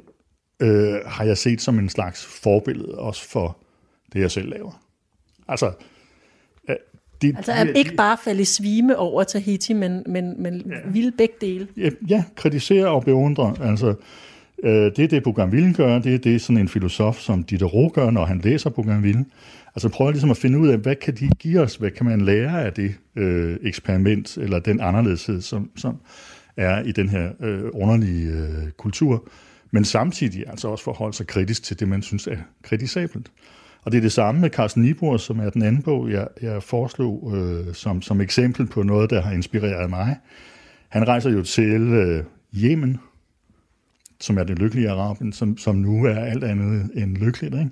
øh, 0.61 0.95
har 1.07 1.25
jeg 1.25 1.39
set 1.39 1.61
som 1.61 1.79
en 1.79 1.89
slags 1.89 2.25
forbillede 2.43 2.99
også 2.99 3.29
for 3.29 3.59
det, 4.13 4.21
jeg 4.21 4.31
selv 4.31 4.49
laver. 4.49 4.83
Altså, 5.49 5.73
det, 7.23 7.37
altså 7.37 7.53
at 7.53 7.77
ikke 7.77 7.95
bare 7.95 8.17
falde 8.25 8.43
i 8.43 8.45
svime 8.45 8.97
over 8.97 9.25
Tahiti, 9.25 9.73
men, 9.73 10.03
men, 10.07 10.43
men 10.43 10.63
ja. 10.67 10.91
ville 10.91 11.13
begge 11.13 11.35
dele. 11.41 11.69
Ja, 11.77 11.91
ja, 12.09 12.25
kritisere 12.37 12.89
og 12.89 13.05
beundre. 13.05 13.55
Altså, 13.61 13.95
øh, 14.63 14.73
det 14.73 14.99
er 14.99 15.09
det, 15.09 15.23
Bougainville 15.23 15.75
gør, 15.75 15.99
det 15.99 16.15
er 16.15 16.19
det, 16.19 16.41
sådan 16.41 16.59
en 16.59 16.69
filosof 16.69 17.19
som 17.19 17.43
Diderot 17.43 17.93
gør, 17.93 18.11
når 18.11 18.25
han 18.25 18.39
læser 18.39 18.71
Bougainville. 18.71 19.25
Altså 19.75 19.89
prøver 19.89 20.11
ligesom 20.11 20.31
at 20.31 20.37
finde 20.37 20.59
ud 20.59 20.69
af, 20.69 20.79
hvad 20.79 20.97
kan 20.97 21.15
de 21.15 21.29
give 21.39 21.61
os, 21.61 21.77
hvad 21.77 21.91
kan 21.91 22.07
man 22.07 22.21
lære 22.21 22.65
af 22.65 22.73
det 22.73 22.95
øh, 23.17 23.57
eksperiment, 23.63 24.37
eller 24.37 24.59
den 24.59 24.81
anderledeshed, 24.81 25.41
som, 25.41 25.71
som 25.77 25.97
er 26.57 26.83
i 26.83 26.93
den 26.93 27.09
her 27.09 27.33
øh, 27.41 27.63
underlige 27.73 28.33
øh, 28.33 28.71
kultur, 28.71 29.29
men 29.71 29.85
samtidig 29.85 30.45
altså 30.49 30.69
også 30.69 30.85
forholde 30.85 31.17
sig 31.17 31.27
kritisk 31.27 31.63
til 31.63 31.81
det, 31.81 31.89
man 31.89 32.03
synes 32.03 32.27
er 32.27 32.37
kritisabelt. 32.63 33.31
Og 33.83 33.93
det 33.93 33.99
er 33.99 34.03
det 34.03 34.13
samme 34.13 34.41
med 34.41 34.51
Carsten 34.51 34.83
Niebuhr, 34.83 35.17
som 35.17 35.41
er 35.41 35.51
den 35.51 35.63
anden 35.63 35.83
bog, 35.83 36.11
jeg, 36.11 36.29
jeg 36.43 36.63
foreslog 36.63 37.33
øh, 37.37 37.75
som, 37.75 38.03
som 38.03 38.21
eksempel 38.21 38.67
på 38.67 38.83
noget, 38.83 39.11
der 39.11 39.23
har 39.23 39.33
inspireret 39.33 39.91
mig. 39.91 40.17
Han 40.89 41.09
rejser 41.09 41.31
jo 41.31 41.43
til 41.43 41.83
øh, 41.83 42.25
Yemen, 42.57 42.99
som 44.21 44.39
er 44.39 44.45
det 44.45 44.59
lykkelige 44.59 44.91
Arabien, 44.91 45.33
som, 45.33 45.59
som 45.59 45.77
nu 45.77 46.05
er 46.05 46.15
alt 46.15 46.45
andet 46.45 46.91
end 46.95 47.17
lykkeligt. 47.17 47.55
Ikke? 47.55 47.71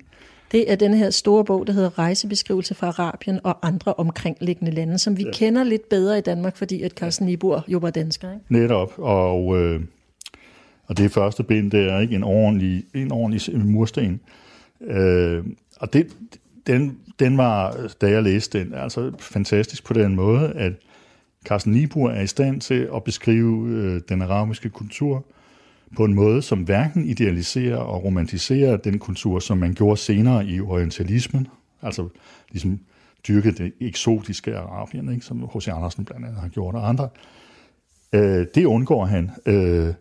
Det 0.53 0.71
er 0.71 0.75
den 0.75 0.93
her 0.93 1.09
store 1.09 1.45
bog, 1.45 1.67
der 1.67 1.73
hedder 1.73 1.99
Rejsebeskrivelse 1.99 2.75
fra 2.75 2.87
Arabien 2.87 3.39
og 3.43 3.67
andre 3.67 3.93
omkringliggende 3.93 4.71
lande, 4.71 4.97
som 4.97 5.17
vi 5.17 5.23
ja. 5.23 5.31
kender 5.31 5.63
lidt 5.63 5.89
bedre 5.89 6.17
i 6.17 6.21
Danmark, 6.21 6.57
fordi 6.57 6.81
at 6.81 6.91
Carsten 6.91 7.25
Niebuhr 7.25 7.63
jo 7.67 7.77
var 7.77 7.89
dansker. 7.89 8.33
Ikke? 8.33 8.45
Netop, 8.49 8.93
og, 8.97 9.57
øh, 9.57 9.81
og 10.87 10.97
det 10.97 11.11
første 11.11 11.43
bind, 11.43 11.71
det 11.71 11.91
er 11.91 11.99
ikke 11.99 12.15
en 12.15 12.23
ordentlig, 12.23 12.83
en 12.93 13.11
ordentlig 13.11 13.65
mursten. 13.65 14.19
Øh, 14.81 15.43
og 15.79 15.93
det, 15.93 16.07
den, 16.67 16.97
den 17.19 17.37
var, 17.37 17.87
da 18.01 18.09
jeg 18.09 18.23
læste 18.23 18.59
den, 18.59 18.73
altså 18.73 19.11
fantastisk 19.19 19.85
på 19.85 19.93
den 19.93 20.15
måde, 20.15 20.53
at 20.55 20.73
Carsten 21.45 21.73
Niebuhr 21.73 22.09
er 22.09 22.21
i 22.21 22.27
stand 22.27 22.61
til 22.61 22.89
at 22.95 23.03
beskrive 23.03 23.69
øh, 23.69 24.01
den 24.09 24.21
arabiske 24.21 24.69
kultur 24.69 25.25
på 25.95 26.05
en 26.05 26.13
måde, 26.13 26.41
som 26.41 26.59
hverken 26.59 27.05
idealiserer 27.05 27.77
og 27.77 28.03
romantiserer 28.03 28.77
den 28.77 28.99
kultur, 28.99 29.39
som 29.39 29.57
man 29.57 29.73
gjorde 29.73 29.97
senere 29.97 30.45
i 30.45 30.59
orientalismen, 30.59 31.47
altså 31.81 32.09
ligesom 32.51 32.79
dyrke 33.27 33.51
det 33.51 33.73
eksotiske 33.81 34.57
Arabien, 34.57 35.13
ikke, 35.13 35.25
som 35.25 35.49
H.C. 35.55 35.67
Andersen 35.67 36.05
blandt 36.05 36.25
andet 36.25 36.41
har 36.41 36.47
gjort, 36.47 36.75
og 36.75 36.89
andre. 36.89 37.09
Øh, 38.13 38.45
det 38.55 38.65
undgår 38.65 39.05
han. 39.05 39.31
Øh, 39.45 39.93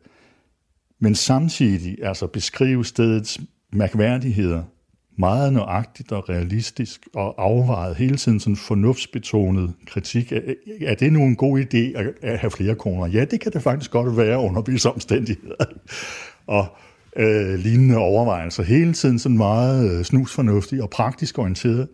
men 0.98 1.14
samtidig 1.14 2.04
altså 2.04 2.26
beskrive 2.26 2.84
stedets 2.84 3.40
mærkværdigheder 3.72 4.62
meget 5.22 5.52
nøjagtigt 5.52 6.12
og 6.12 6.28
realistisk 6.28 7.08
og 7.14 7.34
afvejet 7.38 7.96
hele 7.96 8.16
tiden 8.16 8.40
sådan 8.40 8.56
fornuftsbetonet 8.56 9.72
kritik. 9.86 10.32
Er, 10.80 10.94
det 10.94 11.12
nu 11.12 11.22
en 11.22 11.36
god 11.36 11.60
idé 11.60 11.98
at 12.22 12.38
have 12.38 12.50
flere 12.50 12.74
kroner? 12.74 13.06
Ja, 13.06 13.24
det 13.24 13.40
kan 13.40 13.52
det 13.52 13.62
faktisk 13.62 13.90
godt 13.90 14.16
være 14.16 14.38
under 14.38 14.62
visse 14.62 14.90
omstændigheder. 14.90 15.64
og 16.46 16.66
øh, 17.16 17.54
lignende 17.58 17.96
overvejelser. 17.96 18.62
Hele 18.62 18.92
tiden 18.92 19.18
sådan 19.18 19.36
meget 19.36 19.90
øh, 19.90 20.04
snusfornuftig 20.04 20.82
og 20.82 20.90
praktisk 20.90 21.38
orienteret. 21.38 21.88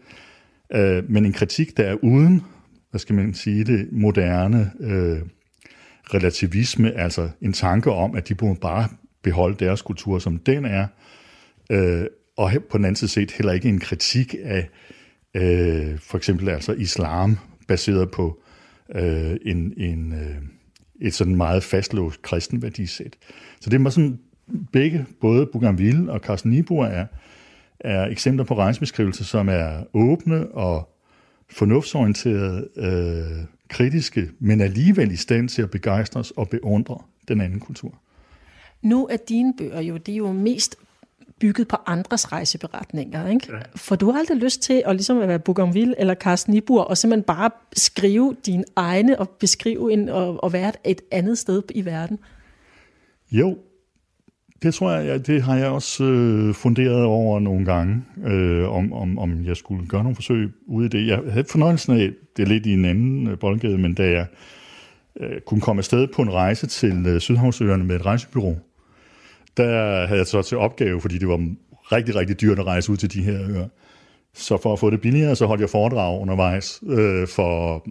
Øh, 0.75 1.11
men 1.11 1.27
en 1.27 1.33
kritik, 1.33 1.77
der 1.77 1.85
er 1.85 1.97
uden, 2.03 2.43
hvad 2.91 2.99
skal 2.99 3.15
man 3.15 3.35
sige 3.35 3.65
det, 3.65 3.89
moderne 3.93 4.71
øh, 4.81 5.19
relativisme, 6.15 6.93
altså 6.93 7.29
en 7.41 7.53
tanke 7.53 7.93
om, 7.93 8.17
at 8.17 8.29
de 8.29 8.35
burde 8.35 8.61
bare 8.61 8.89
beholde 9.23 9.65
deres 9.65 9.83
kultur, 9.83 10.19
som 10.19 10.39
den 10.39 10.65
er, 10.65 10.87
øh, 11.71 12.07
og 12.39 12.53
på 12.71 12.79
den 12.79 12.85
anden 12.85 12.97
side 12.97 13.11
set 13.11 13.31
heller 13.31 13.53
ikke 13.53 13.69
en 13.69 13.81
kritik 13.81 14.35
af 14.45 14.69
øh, 15.35 15.99
for 15.99 16.17
eksempel 16.17 16.49
altså 16.49 16.73
islam, 16.73 17.39
baseret 17.69 18.11
på 18.11 18.41
øh, 18.95 19.37
en, 19.43 19.73
en, 19.77 20.13
øh, 20.13 20.37
et 21.01 21.15
sådan 21.15 21.37
meget 21.37 21.63
fastlåst 21.63 22.23
kristen 22.23 22.63
værdisæt. 22.63 23.17
Så 23.61 23.71
det 23.71 23.85
var 23.85 23.91
sådan 23.91 24.19
begge, 24.73 25.07
både 25.21 25.47
Bougainville 25.47 26.13
og 26.13 26.21
Carsten 26.21 26.51
Niebuhr 26.51 26.85
er, 26.85 27.07
er 27.81 28.07
eksempler 28.07 28.45
på 28.45 28.57
rejsebeskrivelser, 28.57 29.25
som 29.25 29.49
er 29.49 29.85
åbne 29.95 30.49
og 30.49 30.89
fornuftsorienterede, 31.51 32.69
øh, 32.77 33.45
kritiske, 33.69 34.31
men 34.39 34.61
alligevel 34.61 35.13
i 35.13 35.17
stand 35.17 35.49
til 35.49 35.63
at 35.63 35.71
begejstre 35.71 36.21
os 36.21 36.31
og 36.31 36.49
beundre 36.49 36.99
den 37.29 37.41
anden 37.41 37.61
kultur. 37.61 37.99
Nu 38.83 39.07
er 39.07 39.17
dine 39.29 39.55
bøger 39.59 39.81
jo, 39.81 39.97
det 39.97 40.13
er 40.13 40.17
jo 40.17 40.33
mest 40.33 40.77
bygget 41.41 41.69
på 41.69 41.77
andres 41.87 42.33
rejseberetninger. 42.33 43.29
Ikke? 43.29 43.47
Ja. 43.53 43.59
For 43.77 43.97
du 43.97 44.11
har 44.11 44.19
aldrig 44.19 44.37
lyst 44.37 44.63
til 44.63 44.83
at, 44.87 44.97
ligesom 44.97 45.19
at 45.19 45.29
være 45.29 45.39
Bougainville 45.39 46.01
eller 46.01 46.15
Carsten 46.15 46.55
Nibur, 46.55 46.83
og 46.83 46.99
simpelthen 46.99 47.25
bare 47.25 47.51
skrive 47.77 48.37
dine 48.47 48.65
egne 48.77 49.19
og 49.19 49.29
beskrive 49.29 49.93
en, 49.93 50.09
og, 50.09 50.45
og 50.45 50.53
være 50.53 50.73
et 50.85 51.01
andet 51.11 51.39
sted 51.39 51.63
i 51.75 51.85
verden. 51.85 52.19
Jo, 53.31 53.59
det 54.63 54.75
tror 54.75 54.91
jeg, 54.91 55.27
det 55.27 55.43
har 55.43 55.57
jeg 55.57 55.69
også 55.69 56.05
øh, 56.05 56.55
funderet 56.55 57.05
over 57.05 57.41
nogle 57.41 57.65
gange, 57.65 58.05
øh, 58.27 58.69
om, 58.69 58.93
om, 58.93 59.19
om 59.19 59.45
jeg 59.45 59.57
skulle 59.57 59.87
gøre 59.87 60.03
nogle 60.03 60.15
forsøg 60.15 60.51
ude 60.67 60.87
i 60.87 60.89
det. 60.89 61.07
Jeg 61.07 61.21
havde 61.31 61.45
fornøjelsen 61.45 62.01
af, 62.01 62.11
det 62.37 62.43
er 62.43 62.47
lidt 62.47 62.67
i 62.67 62.73
en 62.73 62.85
anden 62.85 63.27
øh, 63.27 63.39
boldgade, 63.39 63.79
men 63.79 63.95
da 63.95 64.11
jeg 64.11 64.27
øh, 65.21 65.41
kunne 65.41 65.61
komme 65.61 65.81
afsted 65.81 66.07
på 66.07 66.23
en 66.23 66.33
rejse 66.33 66.67
til 66.67 67.07
øh, 67.07 67.21
Sydhavsøerne 67.21 67.85
med 67.85 67.97
et 67.97 68.07
rejsebyrå, 68.07 68.57
der 69.59 70.07
havde 70.07 70.19
jeg 70.19 70.27
så 70.27 70.43
til 70.43 70.59
opgave, 70.59 71.01
fordi 71.01 71.19
det 71.19 71.29
var 71.29 71.49
rigtig, 71.93 72.15
rigtig 72.15 72.41
dyrt 72.41 72.59
at 72.59 72.67
rejse 72.67 72.93
ud 72.93 72.97
til 72.97 73.13
de 73.13 73.23
her 73.23 73.43
øer. 73.51 73.69
Så 74.35 74.59
for 74.63 74.73
at 74.73 74.79
få 74.79 74.91
det 74.91 75.01
billigere, 75.01 75.37
så 75.37 75.47
holdt 75.47 75.61
jeg 75.61 75.71
foredrag 75.71 76.21
undervejs 76.21 76.83
øh, 76.89 77.29
for 77.29 77.87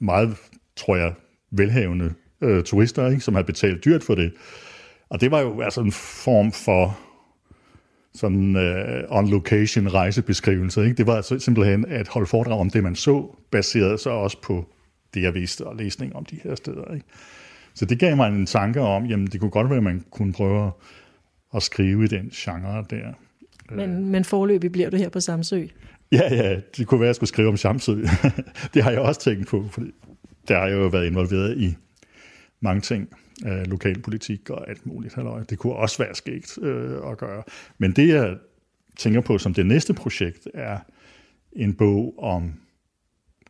meget, 0.00 0.36
tror 0.76 0.96
jeg, 0.96 1.12
velhavende 1.50 2.14
øh, 2.40 2.64
turister, 2.64 3.08
ikke, 3.10 3.20
som 3.20 3.34
havde 3.34 3.46
betalt 3.46 3.84
dyrt 3.84 4.02
for 4.02 4.14
det. 4.14 4.32
Og 5.08 5.20
det 5.20 5.30
var 5.30 5.40
jo 5.40 5.60
altså 5.60 5.80
en 5.80 5.92
form 5.92 6.52
for 6.52 6.98
sådan 8.14 8.56
øh, 8.56 9.04
on-location 9.10 9.88
rejsebeskrivelse. 9.88 10.84
Ikke? 10.84 10.96
Det 10.96 11.06
var 11.06 11.16
altså 11.16 11.38
simpelthen 11.38 11.86
at 11.88 12.08
holde 12.08 12.26
foredrag 12.26 12.58
om 12.58 12.70
det, 12.70 12.82
man 12.82 12.94
så, 12.94 13.36
baseret 13.50 14.00
så 14.00 14.10
også 14.10 14.40
på 14.42 14.66
det, 15.14 15.22
jeg 15.22 15.34
vidste, 15.34 15.66
og 15.66 15.76
læsning 15.76 16.16
om 16.16 16.24
de 16.24 16.38
her 16.44 16.54
steder. 16.54 16.94
Ikke? 16.94 17.06
Så 17.74 17.84
det 17.84 17.98
gav 17.98 18.16
mig 18.16 18.28
en 18.28 18.46
tanke 18.46 18.80
om, 18.80 19.06
jamen 19.06 19.26
det 19.26 19.40
kunne 19.40 19.50
godt 19.50 19.68
være, 19.68 19.76
at 19.76 19.82
man 19.82 20.04
kunne 20.10 20.32
prøve 20.32 20.72
at 21.54 21.62
skrive 21.62 22.04
i 22.04 22.06
den 22.06 22.30
genre 22.30 22.84
der. 22.90 23.12
Men, 23.70 24.08
men 24.08 24.24
forløbig 24.24 24.72
bliver 24.72 24.90
du 24.90 24.96
her 24.96 25.08
på 25.08 25.20
Samsø? 25.20 25.66
Ja, 26.12 26.34
ja, 26.34 26.60
det 26.76 26.86
kunne 26.86 27.00
være, 27.00 27.06
at 27.06 27.08
jeg 27.08 27.16
skulle 27.16 27.28
skrive 27.28 27.48
om 27.48 27.56
Samsø. 27.56 27.92
det 28.74 28.82
har 28.82 28.90
jeg 28.90 29.00
også 29.00 29.20
tænkt 29.20 29.48
på, 29.48 29.68
fordi 29.70 29.90
der 30.48 30.58
har 30.58 30.66
jeg 30.66 30.76
jo 30.76 30.86
været 30.86 31.06
involveret 31.06 31.58
i 31.58 31.76
mange 32.60 32.80
ting 32.80 33.08
øh, 33.46 33.66
lokalpolitik 33.66 34.50
og 34.50 34.70
alt 34.70 34.86
muligt. 34.86 35.14
Halløj. 35.14 35.42
Det 35.42 35.58
kunne 35.58 35.72
også 35.72 35.98
være 35.98 36.14
skægt 36.14 36.58
øh, 36.62 37.10
at 37.10 37.18
gøre. 37.18 37.42
Men 37.78 37.92
det, 37.92 38.08
jeg 38.08 38.36
tænker 38.96 39.20
på 39.20 39.38
som 39.38 39.54
det 39.54 39.66
næste 39.66 39.94
projekt, 39.94 40.48
er 40.54 40.78
en 41.52 41.74
bog 41.74 42.14
om 42.18 42.52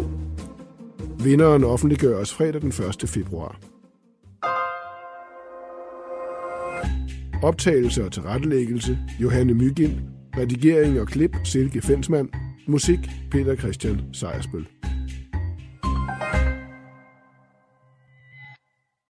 Vinderen 1.24 1.64
offentliggøres 1.64 2.34
fredag 2.34 2.60
den 2.60 2.68
1. 3.02 3.08
februar. 3.08 3.60
Optagelse 7.42 8.04
og 8.04 8.12
tilrettelæggelse 8.12 8.98
Johanne 9.20 9.54
Mygind. 9.54 9.92
Redigering 10.38 11.00
og 11.00 11.06
klip 11.06 11.36
Silke 11.44 11.82
Fensmann. 11.82 12.30
Musik 12.66 12.98
Peter 13.30 13.56
Christian 13.56 14.00
Sejersbøl. 14.12 14.66